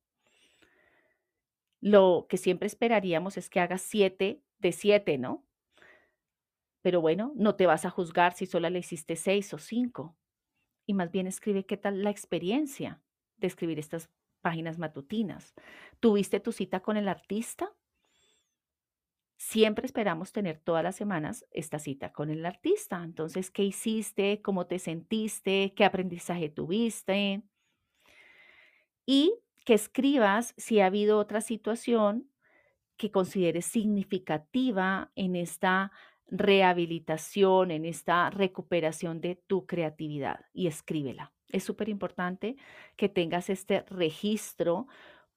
[1.86, 5.46] Lo que siempre esperaríamos es que hagas siete de siete, ¿no?
[6.82, 10.16] Pero bueno, no te vas a juzgar si solo le hiciste seis o cinco.
[10.84, 13.00] Y más bien escribe qué tal la experiencia
[13.36, 14.10] de escribir estas
[14.40, 15.54] páginas matutinas.
[16.00, 17.72] ¿Tuviste tu cita con el artista?
[19.36, 23.00] Siempre esperamos tener todas las semanas esta cita con el artista.
[23.04, 24.42] Entonces, ¿qué hiciste?
[24.42, 25.72] ¿Cómo te sentiste?
[25.76, 27.44] ¿Qué aprendizaje tuviste?
[29.06, 29.32] Y
[29.66, 32.30] que escribas si ha habido otra situación
[32.96, 35.90] que consideres significativa en esta
[36.28, 41.34] rehabilitación, en esta recuperación de tu creatividad y escríbela.
[41.48, 42.56] Es súper importante
[42.96, 44.86] que tengas este registro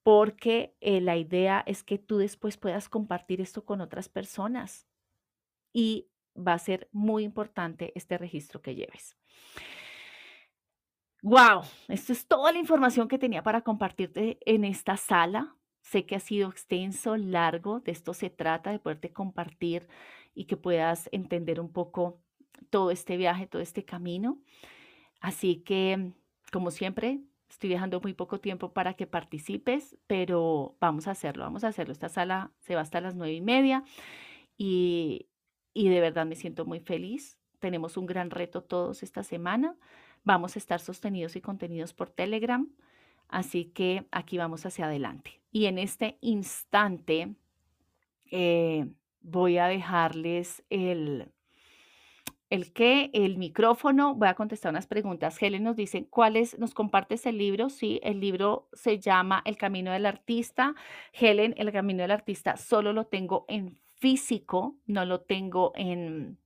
[0.04, 4.86] porque eh, la idea es que tú después puedas compartir esto con otras personas
[5.72, 9.16] y va a ser muy importante este registro que lleves.
[11.22, 15.54] Wow, esto es toda la información que tenía para compartirte en esta sala.
[15.82, 19.86] Sé que ha sido extenso, largo, de esto se trata, de poderte compartir
[20.34, 22.20] y que puedas entender un poco
[22.70, 24.40] todo este viaje, todo este camino.
[25.20, 26.12] Así que,
[26.52, 31.64] como siempre, estoy dejando muy poco tiempo para que participes, pero vamos a hacerlo, vamos
[31.64, 31.92] a hacerlo.
[31.92, 33.84] Esta sala se va hasta las nueve y media
[34.56, 35.28] y,
[35.74, 37.38] y de verdad me siento muy feliz.
[37.58, 39.76] Tenemos un gran reto todos esta semana.
[40.24, 42.68] Vamos a estar sostenidos y contenidos por Telegram.
[43.28, 45.40] Así que aquí vamos hacia adelante.
[45.52, 47.34] Y en este instante
[48.30, 48.86] eh,
[49.20, 51.30] voy a dejarles el,
[52.50, 55.40] el que, el micrófono, voy a contestar unas preguntas.
[55.40, 57.70] Helen nos dice, ¿cuál es, nos compartes el libro?
[57.70, 60.74] Sí, el libro se llama El Camino del Artista.
[61.12, 66.38] Helen, El Camino del Artista solo lo tengo en físico, no lo tengo en,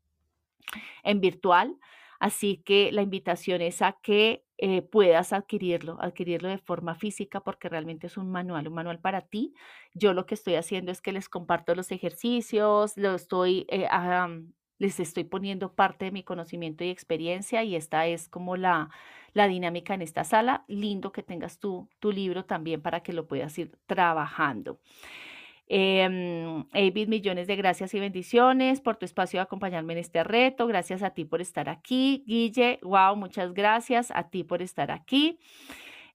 [1.02, 1.76] en virtual.
[2.24, 7.68] Así que la invitación es a que eh, puedas adquirirlo, adquirirlo de forma física porque
[7.68, 9.52] realmente es un manual, un manual para ti.
[9.92, 13.86] Yo lo que estoy haciendo es que les comparto los ejercicios, lo estoy, eh,
[14.78, 18.88] les estoy poniendo parte de mi conocimiento y experiencia y esta es como la,
[19.34, 20.64] la dinámica en esta sala.
[20.66, 24.80] Lindo que tengas tu, tu libro también para que lo puedas ir trabajando.
[25.66, 30.66] Eh, David, millones de gracias y bendiciones por tu espacio de acompañarme en este reto.
[30.66, 32.24] Gracias a ti por estar aquí.
[32.26, 35.38] Guille, wow, muchas gracias a ti por estar aquí.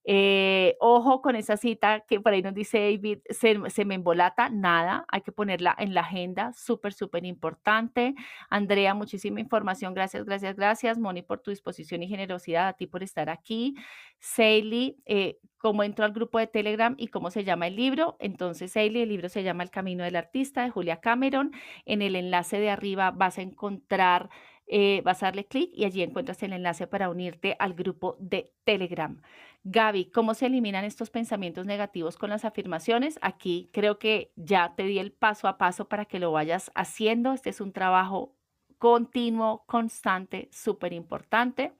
[0.06, 5.06] Eh, ojo con esa cita que por ahí nos dice David, se, me embolata, nada,
[5.10, 8.16] hay que ponerla en la agenda, súper, súper importante.
[8.50, 10.98] Andrea, muchísima información, gracias, gracias, gracias.
[10.98, 13.76] Moni, por tu disposición y generosidad, a ti por estar aquí.
[14.20, 18.16] Seili, eh, cómo entró al grupo de Telegram y cómo se llama el libro.
[18.20, 21.52] Entonces, Seili, el libro se llama El Camino del Artista de Julia Cameron.
[21.86, 24.30] En el enlace de arriba vas a encontrar
[24.70, 28.54] eh, vas a darle clic y allí encuentras el enlace para unirte al grupo de
[28.64, 29.20] Telegram.
[29.64, 33.18] Gaby, ¿cómo se eliminan estos pensamientos negativos con las afirmaciones?
[33.22, 37.34] Aquí creo que ya te di el paso a paso para que lo vayas haciendo.
[37.34, 38.36] Este es un trabajo
[38.78, 41.74] continuo, constante, súper importante.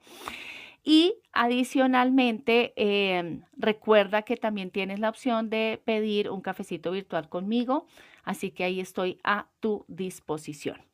[0.82, 7.86] Y adicionalmente, em, recuerda que también tienes la opción de pedir un cafecito virtual conmigo,
[8.24, 10.89] así que ahí estoy a tu disposición.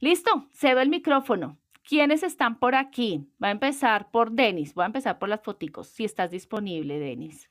[0.00, 1.58] Listo, cedo el micrófono.
[1.88, 3.28] ¿Quiénes están por aquí?
[3.42, 4.74] Va a empezar por Denis.
[4.74, 7.50] Voy a empezar por las foticos, si estás disponible, Denis.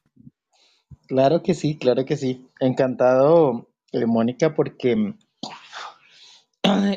[1.08, 2.48] Claro que sí, claro que sí.
[2.60, 5.14] Encantado, eh, Mónica, porque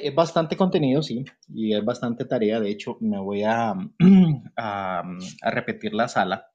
[0.03, 2.61] es bastante contenido, sí, y es bastante tarea.
[2.61, 3.75] De hecho, me voy a,
[4.57, 5.03] a,
[5.43, 6.51] repetir la sala.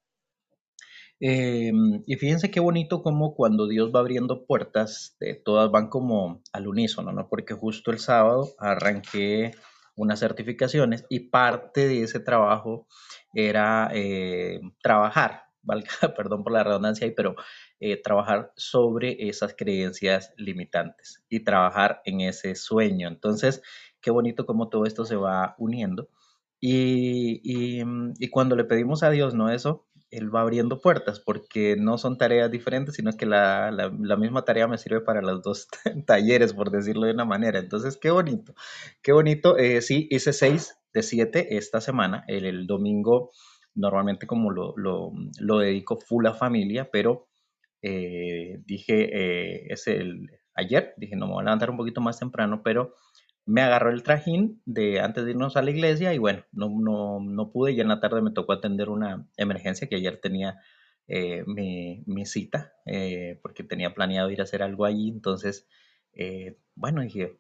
[1.22, 1.72] Eh,
[2.06, 7.12] y fíjense qué bonito como cuando Dios va abriendo puertas, todas van como al unísono,
[7.12, 7.28] ¿no?
[7.28, 9.52] Porque justo el sábado arranqué
[9.96, 12.88] unas certificaciones y parte de ese trabajo
[13.34, 15.44] era eh, trabajar,
[16.16, 17.36] perdón por la redundancia ahí, pero
[17.82, 23.10] eh, trabajar sobre esas creencias limitantes y trabajar en ese sueño.
[23.10, 23.62] Entonces,
[24.00, 26.10] qué bonito cómo todo esto se va uniendo.
[26.62, 29.50] Y, y cuando le pedimos a Dios, ¿no?
[29.50, 34.44] Eso, él va abriendo puertas porque no son tareas diferentes, sino que la, la, misma
[34.44, 35.68] tarea me sirve para los dos
[36.06, 37.60] talleres, por decirlo de una manera.
[37.60, 38.54] Entonces, qué bonito,
[39.02, 39.58] qué bonito.
[39.58, 42.24] Eh, sí, hice seis de siete esta semana.
[42.28, 43.32] El, domingo
[43.76, 47.28] normalmente como lo, lo, lo, dedico full a familia, pero
[47.82, 52.20] eh, dije, eh, es el ayer, dije, no me voy a levantar un poquito más
[52.20, 52.94] temprano, pero
[53.46, 57.20] me agarró el trajín de antes de irnos a la iglesia y bueno, no, no,
[57.20, 60.60] no pude y en la tarde me tocó atender una emergencia que ayer tenía
[61.08, 65.68] eh, mi, mi, cita eh, porque tenía planeado ir a hacer algo allí, entonces,
[66.14, 67.40] eh, bueno, dije,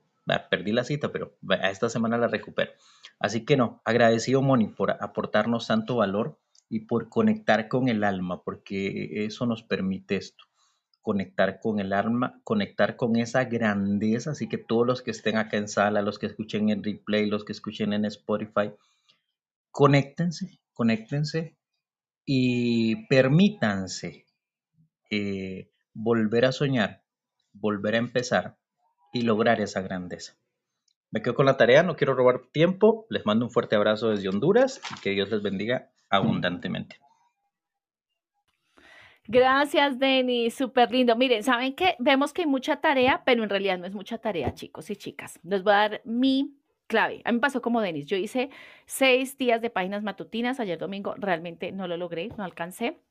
[0.50, 2.72] perdí la cita, pero a esta semana la recupero.
[3.20, 8.43] Así que no, agradecido Moni por aportarnos tanto valor y por conectar con el alma,
[8.43, 10.49] porque eso nos permite esto
[11.02, 14.32] conectar con el alma, conectar con esa grandeza.
[14.32, 17.43] Así que todos los que estén acá en sala, los que escuchen en replay, los
[17.43, 18.72] que escuchen en Spotify,
[19.72, 21.58] conéctense, conéctense
[22.26, 24.26] y permítanse
[25.10, 27.04] eh, volver a soñar,
[27.54, 28.58] volver a empezar
[29.12, 30.38] y lograr esa grandeza.
[31.11, 33.07] Me quedo con la tarea, no quiero robar tiempo.
[33.10, 36.99] Les mando un fuerte abrazo desde Honduras y que Dios les bendiga abundantemente.
[39.31, 41.15] Gracias, Denis, súper lindo.
[41.15, 41.95] Miren, ¿saben qué?
[41.99, 45.39] Vemos que hay mucha tarea, pero en realidad no es mucha tarea, chicos y chicas.
[45.43, 46.57] Les voy a dar mi
[46.88, 47.22] clave.
[47.26, 48.07] A mí me pasó como Denis.
[48.07, 48.49] Yo hice
[48.88, 50.60] seis días de páginas matutinas.
[50.60, 53.03] Ayer domingo realmente no lo logré, no alcancé.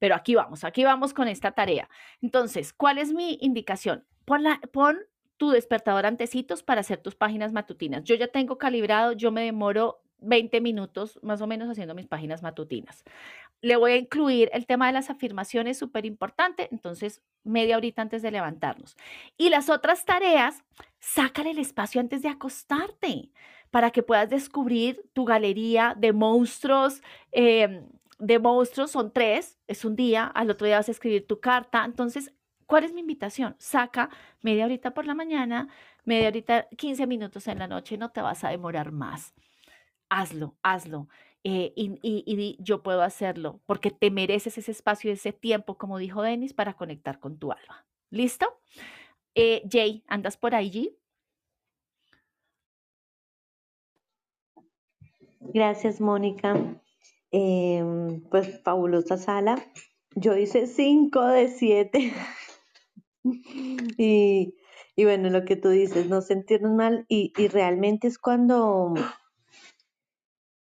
[0.00, 1.88] Pero aquí vamos, aquí vamos con esta tarea.
[2.20, 4.04] Entonces, ¿cuál es mi indicación?
[4.24, 4.42] Pon,
[4.72, 4.98] pon
[5.36, 8.02] tu despertador antecitos para hacer tus páginas matutinas.
[8.02, 12.42] Yo ya tengo calibrado, yo me demoro 20 minutos más o menos haciendo mis páginas
[12.42, 13.04] matutinas.
[13.64, 18.20] Le voy a incluir el tema de las afirmaciones, súper importante, entonces media horita antes
[18.20, 18.94] de levantarnos.
[19.38, 20.62] Y las otras tareas,
[21.00, 23.30] sácale el espacio antes de acostarte
[23.70, 27.02] para que puedas descubrir tu galería de monstruos.
[27.32, 27.86] Em,
[28.18, 31.84] de monstruos son tres, es un día, al otro día vas a escribir tu carta.
[31.86, 32.34] Entonces,
[32.66, 33.56] ¿cuál es mi invitación?
[33.58, 34.10] Saca
[34.42, 35.68] media horita por la mañana,
[36.04, 39.32] media horita, 15 minutos en la noche, no te vas a demorar más.
[40.10, 41.08] Hazlo, hazlo.
[41.46, 46.22] Eh, y, yo puedo hacerlo porque te mereces ese espacio y ese tiempo, como dijo
[46.22, 47.86] Denis, para conectar con tu alma.
[48.08, 48.46] ¿Listo?
[49.34, 50.96] Eh, Jay, ¿andas por allí?
[55.40, 56.80] Gracias, Mónica.
[57.30, 59.56] Em, pues fabulosa sala.
[60.16, 62.14] Yo hice cinco de siete.
[63.98, 64.54] y,
[64.96, 68.94] bueno, lo que tú dices, no sentirnos mal y, y realmente es cuando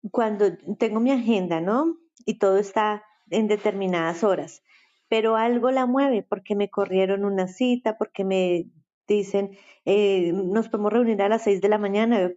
[0.09, 1.97] cuando tengo mi agenda, ¿no?
[2.25, 4.63] Y todo está en determinadas horas,
[5.07, 8.67] pero algo la mueve porque me corrieron una cita, porque me
[9.07, 12.31] dicen, eh, nos podemos reunir a las seis de la mañana.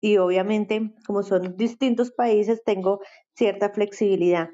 [0.00, 3.00] Y obviamente, como son distintos países, tengo
[3.34, 4.50] cierta flexibilidad.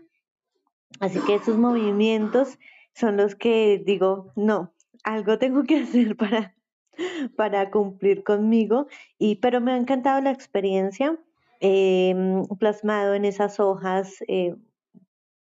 [1.00, 2.58] Así que esos movimientos
[2.94, 4.72] son los que digo, no,
[5.04, 6.54] algo tengo que hacer para,
[7.36, 8.86] para cumplir conmigo.
[9.18, 11.18] Y, pero me ha encantado la experiencia
[11.64, 14.56] Em, plasmado en esas hojas eh,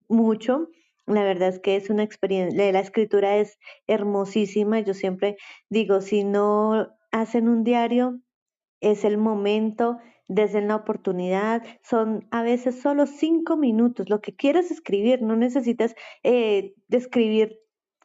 [0.09, 0.67] mucho.
[1.05, 3.57] La verdad es que es una experiencia, la escritura es
[3.87, 4.81] hermosísima.
[4.81, 5.37] Yo siempre
[5.69, 8.19] digo, si no hacen un diario,
[8.81, 11.63] es el momento, desde la oportunidad.
[11.81, 14.09] Son a veces solo cinco minutos.
[14.09, 17.57] Lo que quieras escribir, no necesitas eh, escribir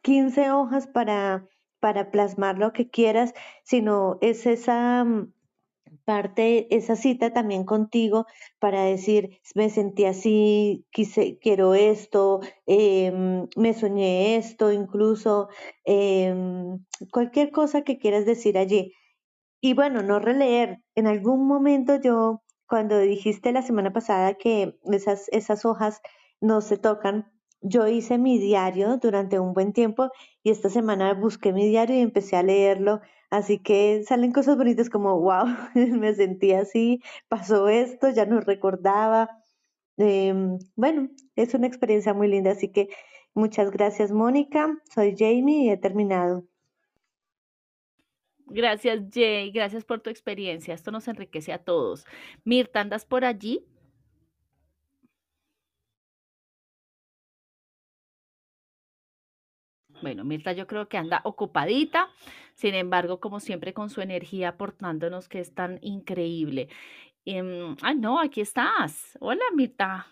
[0.03, 1.45] 15 hojas para,
[1.81, 5.33] para plasmar lo que quieras, sino es esa mm,
[6.07, 8.27] parte esa cita también contigo
[8.59, 15.49] para decir, me sentí así, quise, quiero esto, em, me soñé esto, incluso
[15.83, 16.79] em,
[17.11, 18.93] cualquier cosa que quieras decir allí.
[19.61, 20.79] Y bueno, no releer.
[20.95, 26.01] En algún momento yo, cuando dijiste la semana pasada que esas, esas hojas
[26.39, 27.29] no se tocan,
[27.61, 30.11] yo hice mi diario durante un buen tiempo
[30.43, 33.01] y esta semana busqué mi diario y empecé a leerlo.
[33.29, 39.29] Así que salen cosas bonitas como, wow, me sentí así, pasó esto, ya no recordaba.
[39.97, 42.89] Em, bueno, es una experiencia muy linda, así que
[43.33, 46.45] muchas gracias Mónica, soy Jamie y he terminado.
[48.45, 52.05] Gracias Jay, gracias por tu experiencia, esto nos enriquece a todos.
[52.45, 53.65] Mirta, ¿andas por allí?
[60.01, 62.09] Bueno, Mirta yo creo que anda ocupadita,
[62.53, 66.69] sin embargo, como siempre, con su energía aportándonos que es tan increíble.
[67.81, 69.17] ah, no, aquí estás.
[69.19, 70.07] Hola, Mirta.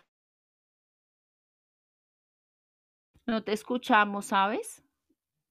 [3.27, 4.83] No te escuchamos, ¿sabes?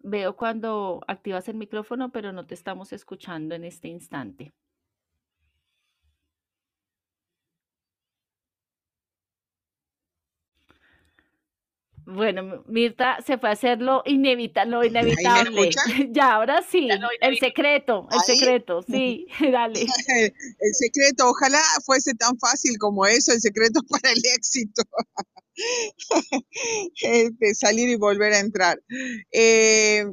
[0.00, 4.52] Veo cuando activas el micrófono, pero no te estamos escuchando en este instante.
[12.06, 14.90] Bueno, Mirta se fue a hacer lo, inevitable.
[16.10, 16.88] ya, ahora sí.
[17.20, 19.80] el secreto, el secreto, sí, dale.
[20.60, 24.82] El secreto, ojalá fuese tan fácil como eso, el secreto para el éxito.
[27.38, 28.80] de salir y volver a entrar.
[29.32, 30.04] Eh,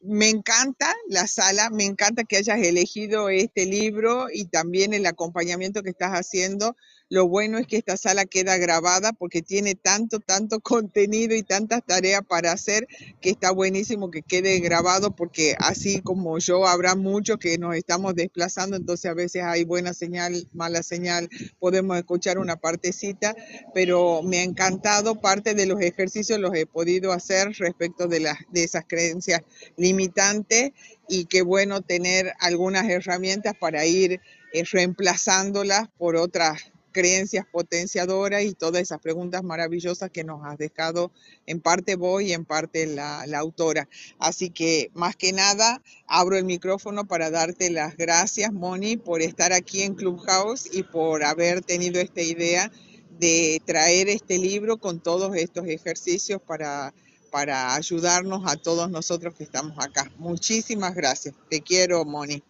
[0.00, 5.82] me encanta la sala, me encanta que hayas elegido este libro y también el acompañamiento
[5.82, 6.76] que estás haciendo
[7.10, 11.84] lo bueno es que esta sala queda grabada porque tiene tanto, tanto contenido y tantas
[11.84, 12.86] tareas para hacer
[13.20, 18.14] que está buenísimo que quede grabado porque así como yo habrá muchos que nos estamos
[18.14, 21.28] desplazando, entonces a veces hay buena señal, mala señal,
[21.58, 23.34] podemos escuchar una partecita,
[23.74, 28.38] pero me ha encantado, parte de los ejercicios los he podido hacer respecto de, las,
[28.50, 29.42] de esas creencias
[29.76, 30.72] limitantes
[31.08, 34.20] y qué bueno tener algunas herramientas para ir
[34.52, 41.12] eh, reemplazándolas por otras creencias potenciadoras y todas esas preguntas maravillosas que nos has dejado
[41.46, 43.88] en parte vos y en parte la, autora.
[44.18, 49.52] Así que más que nada, abro el micrófono para darte las gracias, Moni, por estar
[49.52, 52.72] aquí en Clubhouse y por haber tenido esta idea
[53.20, 56.92] de traer este libro con todos estos ejercicios para,
[57.30, 60.10] para ayudarnos a todos nosotros que estamos acá.
[60.16, 61.36] Muchísimas gracias.
[61.48, 62.42] Te quiero, Moni.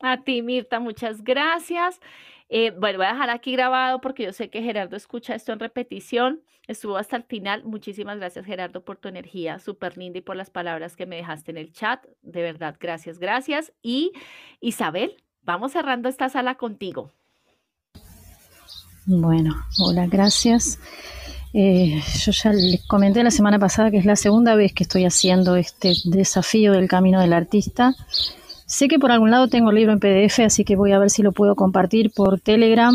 [0.00, 2.00] A ti, Mirta, muchas gracias.
[2.48, 5.60] Eh, bueno, voy a dejar aquí grabado porque yo sé que Gerardo escucha esto en
[5.60, 6.40] repetición.
[6.66, 7.64] Estuvo hasta el final.
[7.64, 11.50] Muchísimas gracias, Gerardo, por tu energía súper linda y por las palabras que me dejaste
[11.50, 12.04] en el chat.
[12.22, 13.72] De verdad, gracias, gracias.
[13.82, 14.12] Y
[14.60, 17.10] Isabel, vamos cerrando esta sala contigo.
[19.06, 20.78] Bueno, hola, gracias.
[21.54, 25.06] Eh, yo ya les comenté la semana pasada que es la segunda vez que estoy
[25.06, 27.94] haciendo este desafío del camino del artista.
[28.68, 31.08] Sé que por algún lado tengo el libro en PDF, así que voy a ver
[31.08, 32.94] si lo puedo compartir por Telegram.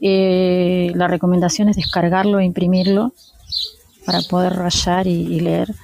[0.00, 3.12] Eh, la recomendación es descargarlo e imprimirlo
[4.04, 5.74] para poder rayar y, leer.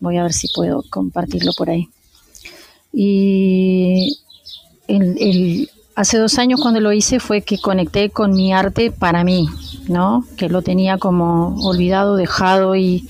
[0.00, 1.88] Voy a ver si puedo compartirlo por ahí.
[2.92, 4.18] Y
[4.88, 9.46] el, hace dos años cuando lo hice fue que conecté con mi arte para mí,
[9.86, 10.26] ¿no?
[10.36, 13.08] Que lo tenía como olvidado, dejado y,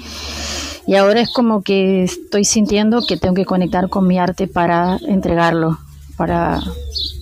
[0.87, 4.99] y ahora es como que estoy sintiendo que tengo que conectar con mi arte para
[5.09, 5.79] entregarlo,
[6.17, 6.61] para,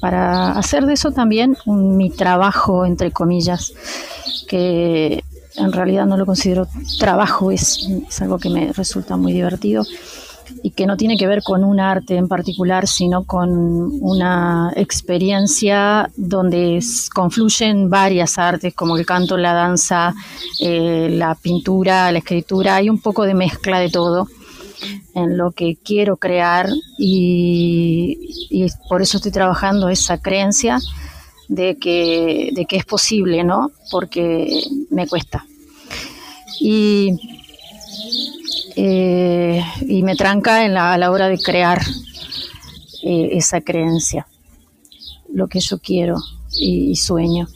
[0.00, 3.72] para hacer de eso también mi trabajo, entre comillas,
[4.48, 5.24] que
[5.56, 6.66] en realidad no lo considero
[6.98, 9.84] trabajo, es, es algo que me resulta muy divertido
[10.62, 13.50] y que no tiene que ver con un arte en particular, sino con
[14.00, 16.80] una experiencia donde
[17.12, 20.14] confluyen varias artes como el canto, la danza,
[20.60, 24.28] eh, la pintura, la escritura, hay un poco de mezcla de todo
[25.14, 26.68] en lo que quiero crear
[26.98, 28.18] y,
[28.88, 30.78] por eso estoy trabajando esa creencia
[31.48, 33.70] de que, de que es posible, ¿no?
[33.90, 35.44] Porque me cuesta.
[36.60, 37.16] Y
[38.76, 41.80] eh, y me tranca en la, a la hora de crear
[43.02, 44.26] eh, esa creencia,
[45.32, 46.16] lo que yo quiero
[46.56, 47.48] y, sueño.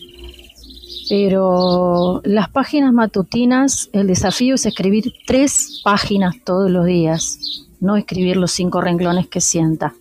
[1.09, 7.39] Pero las páginas matutinas, el desafío es escribir tres páginas todos los días,
[7.81, 9.95] no escribir los cinco renglones que sienta.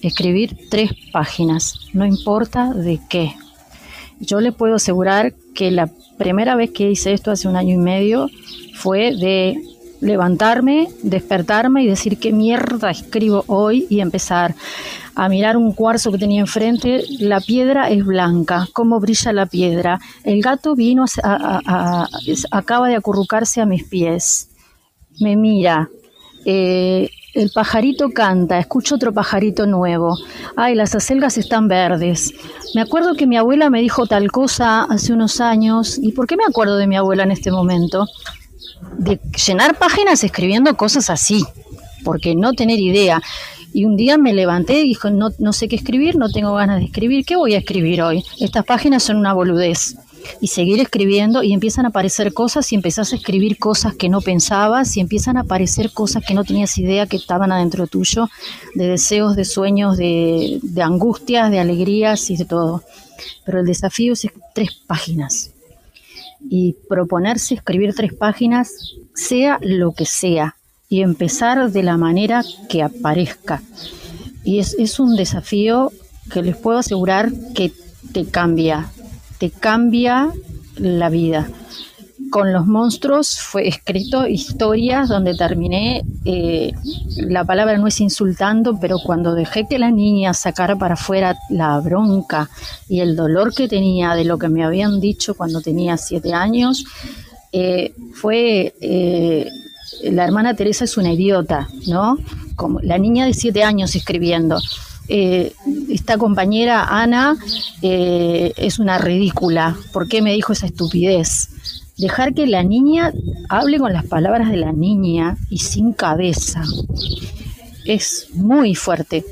[0.00, 3.34] Escribir tres páginas, no importa de qué.
[4.20, 7.78] Yo le puedo asegurar que la primera vez que hice esto hace un año y
[7.78, 8.30] medio
[8.74, 9.60] fue de
[10.02, 14.54] levantarme, despertarme y decir qué mierda escribo hoy y empezar
[15.14, 17.04] a mirar un cuarzo que tenía enfrente.
[17.20, 20.00] La piedra es blanca, cómo brilla la piedra.
[20.24, 22.08] El gato vino, a,
[22.50, 24.50] acaba de acurrucarse a mis pies.
[25.20, 25.88] Me mira.
[26.44, 30.18] Eh, el pajarito canta, escucho otro pajarito nuevo.
[30.54, 32.34] Ay, las acelgas están verdes.
[32.74, 35.98] Me acuerdo que mi abuela me dijo tal cosa hace unos años.
[36.02, 38.06] ¿Y por qué me acuerdo de mi abuela en este momento?
[38.98, 41.44] De llenar páginas escribiendo cosas así,
[42.04, 43.22] porque no tener idea.
[43.74, 46.78] Y un día me levanté y dije, no, no sé qué escribir, no tengo ganas
[46.78, 48.22] de escribir, ¿qué voy a escribir hoy?
[48.38, 49.96] Estas páginas son una boludez.
[50.40, 54.20] Y seguir escribiendo y empiezan a aparecer cosas y empezás a escribir cosas que no
[54.20, 58.28] pensabas y empiezan a aparecer cosas que no tenías idea que estaban adentro tuyo,
[58.76, 62.84] de deseos, de sueños, de, de angustias, de alegrías y de todo.
[63.44, 65.51] Pero el desafío es tres páginas
[66.48, 70.56] y proponerse escribir tres páginas, sea lo que sea,
[70.88, 73.62] y empezar de la manera que aparezca.
[74.44, 75.92] Y es, es un desafío
[76.30, 77.72] que les puedo asegurar que
[78.12, 78.90] te cambia,
[79.38, 80.30] te cambia
[80.76, 81.48] la vida
[82.32, 86.72] con los monstruos fue escrito historias donde terminé, eh,
[87.18, 91.78] la palabra no es insultando, pero cuando dejé que la niña sacara para afuera la
[91.80, 92.48] bronca
[92.88, 96.84] y el dolor que tenía de lo que me habían dicho cuando tenía siete años,
[97.52, 99.50] eh, fue, eh,
[100.04, 102.16] la hermana Teresa es una idiota, ¿no?
[102.56, 104.58] Como la niña de siete años escribiendo.
[105.06, 107.36] esta compañera Ana
[107.82, 109.76] es una ridícula.
[109.92, 111.50] ¿Por qué me dijo esa estupidez?
[112.02, 113.12] Dejar que la niña
[113.48, 116.62] hable con las palabras de la niña y sin cabeza.
[117.84, 119.24] Es muy fuerte.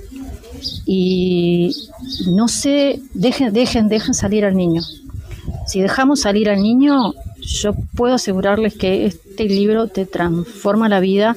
[0.86, 1.74] Y
[2.28, 4.82] no sé, dejen, dejen, dejen salir al niño.
[5.66, 11.36] Si dejamos salir al niño, yo puedo asegurarles que este libro te transforma la vida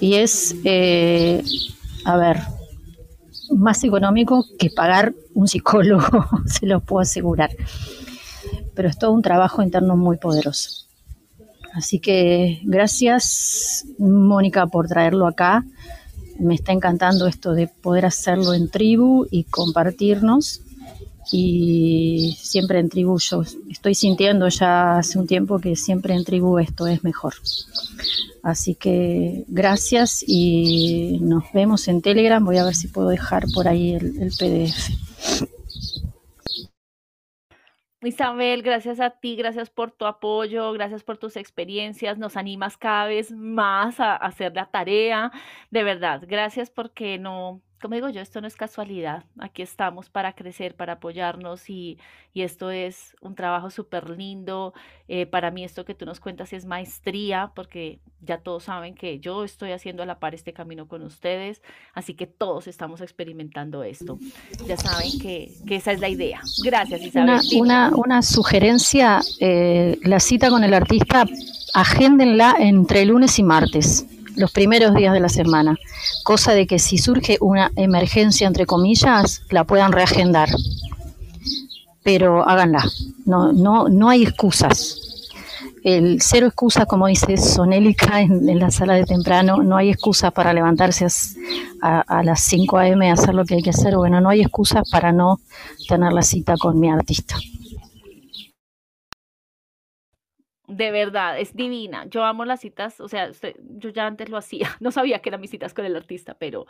[0.00, 1.44] y es, eh,
[2.04, 2.38] a ver,
[3.54, 7.50] más económico que pagar un psicólogo, se lo puedo asegurar
[8.74, 10.86] pero es todo un trabajo interno muy poderoso.
[11.72, 15.64] Así que gracias Mónica por traerlo acá.
[16.38, 20.60] Me está encantando esto de poder hacerlo en tribu y compartirnos.
[21.30, 26.58] Y siempre en tribu yo estoy sintiendo ya hace un tiempo que siempre en tribu
[26.58, 27.34] esto es mejor.
[28.42, 32.44] Así que gracias y nos vemos en Telegram.
[32.44, 34.90] Voy a ver si puedo dejar por ahí el, el PDF.
[38.04, 43.06] Isabel, gracias a ti, gracias por tu apoyo, gracias por tus experiencias, nos animas cada
[43.06, 45.30] vez más a, hacer la tarea,
[45.70, 49.24] de verdad, gracias porque no, como digo yo, esto no es casualidad.
[49.38, 51.98] Aquí estamos para crecer, para apoyarnos y,
[52.32, 54.72] y esto es un trabajo súper lindo.
[55.08, 59.18] Eh, para mí esto que tú nos cuentas es maestría, porque ya todos saben que
[59.18, 61.60] yo estoy haciendo a la par este camino con ustedes,
[61.92, 64.18] así que todos estamos experimentando esto.
[64.66, 66.40] Ya saben que, que esa es la idea.
[66.64, 67.40] Gracias, Isabel.
[67.54, 71.26] Una, una, una sugerencia, eh, la cita con el artista,
[71.74, 74.06] agéndenla entre lunes y martes
[74.36, 75.76] los primeros días de la semana,
[76.22, 80.48] cosa de que si surge una emergencia, entre comillas, la puedan reagendar.
[82.02, 82.84] Pero háganla,
[83.26, 84.98] no, no, no hay excusas.
[85.84, 90.52] El cero excusas, como dice Sonélica en, la sala de temprano, no hay excusas para
[90.52, 91.06] levantarse
[91.80, 93.10] a, a las 5 a.m.
[93.10, 93.96] a hacer lo que hay que hacer.
[93.96, 95.40] Bueno, no hay excusas para no
[95.88, 97.36] tener la cita con mi artista.
[100.72, 102.06] De verdad, es divina.
[102.06, 103.30] Yo amo las citas, o sea,
[103.76, 106.66] yo ya antes lo hacía, no sabía que eran mis citas con el artista, pero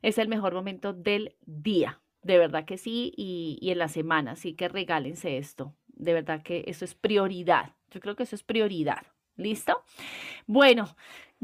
[0.00, 4.32] es el mejor momento del día, de verdad que sí, y, y en la semana,
[4.32, 8.44] así que regálense esto, de verdad que eso es prioridad, yo creo que eso es
[8.44, 9.02] prioridad,
[9.36, 9.82] ¿listo?
[10.46, 10.94] Bueno,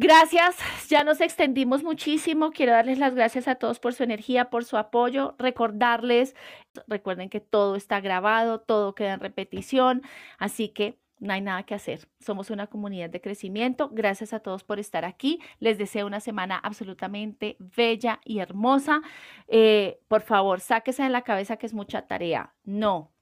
[0.01, 0.57] Gracias,
[0.89, 2.53] ya nos extendimos muchísimo.
[2.53, 5.35] Quiero darles las gracias a todos por su energía, por su apoyo.
[5.41, 6.37] Recordarles,
[6.87, 10.03] recuerden que todo está grabado, todo queda en repetición,
[10.39, 12.09] así que no hay nada que hacer.
[12.21, 13.91] Somos una comunidad de crecimiento.
[13.91, 15.41] Gracias a todos por estar aquí.
[15.59, 19.03] Les deseo una semana absolutamente bella y hermosa.
[19.49, 22.55] Eh, por favor, sáquese de la cabeza que es mucha tarea.
[22.65, 23.13] No,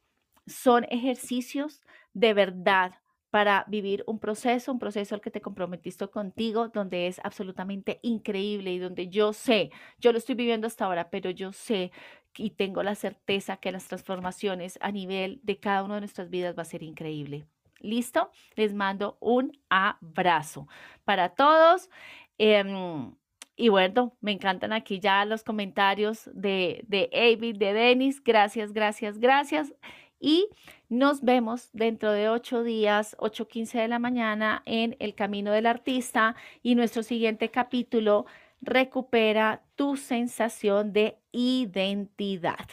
[0.46, 1.82] son ejercicios
[2.14, 2.94] de verdad
[3.30, 8.72] para vivir un proceso, un proceso al que te comprometiste contigo, donde es absolutamente increíble
[8.72, 11.90] y donde yo sé, yo lo estoy viviendo hasta ahora, pero yo sé
[12.38, 16.56] y tengo la certeza que las transformaciones a nivel de cada una de nuestras vidas
[16.56, 17.46] va a ser increíble.
[17.80, 18.30] ¿Listo?
[18.54, 20.68] Les mando un abrazo
[21.04, 21.90] para todos.
[22.38, 23.14] Em,
[23.56, 28.22] y bueno, me encantan aquí ya los comentarios de, de Avid, de Denis.
[28.22, 29.72] Gracias, gracias, gracias.
[30.18, 30.48] Y
[30.88, 36.36] nos vemos dentro de ocho días, 8.15 de la mañana, en El Camino del Artista.
[36.62, 38.26] Y nuestro siguiente capítulo,
[38.60, 42.66] recupera tu sensación de identidad.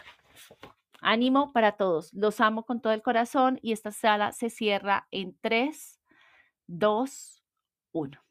[1.04, 2.14] Ánimo para todos.
[2.14, 6.00] Los amo con todo el corazón y esta sala se cierra en 3,
[6.68, 7.44] 2,
[7.92, 8.24] 1.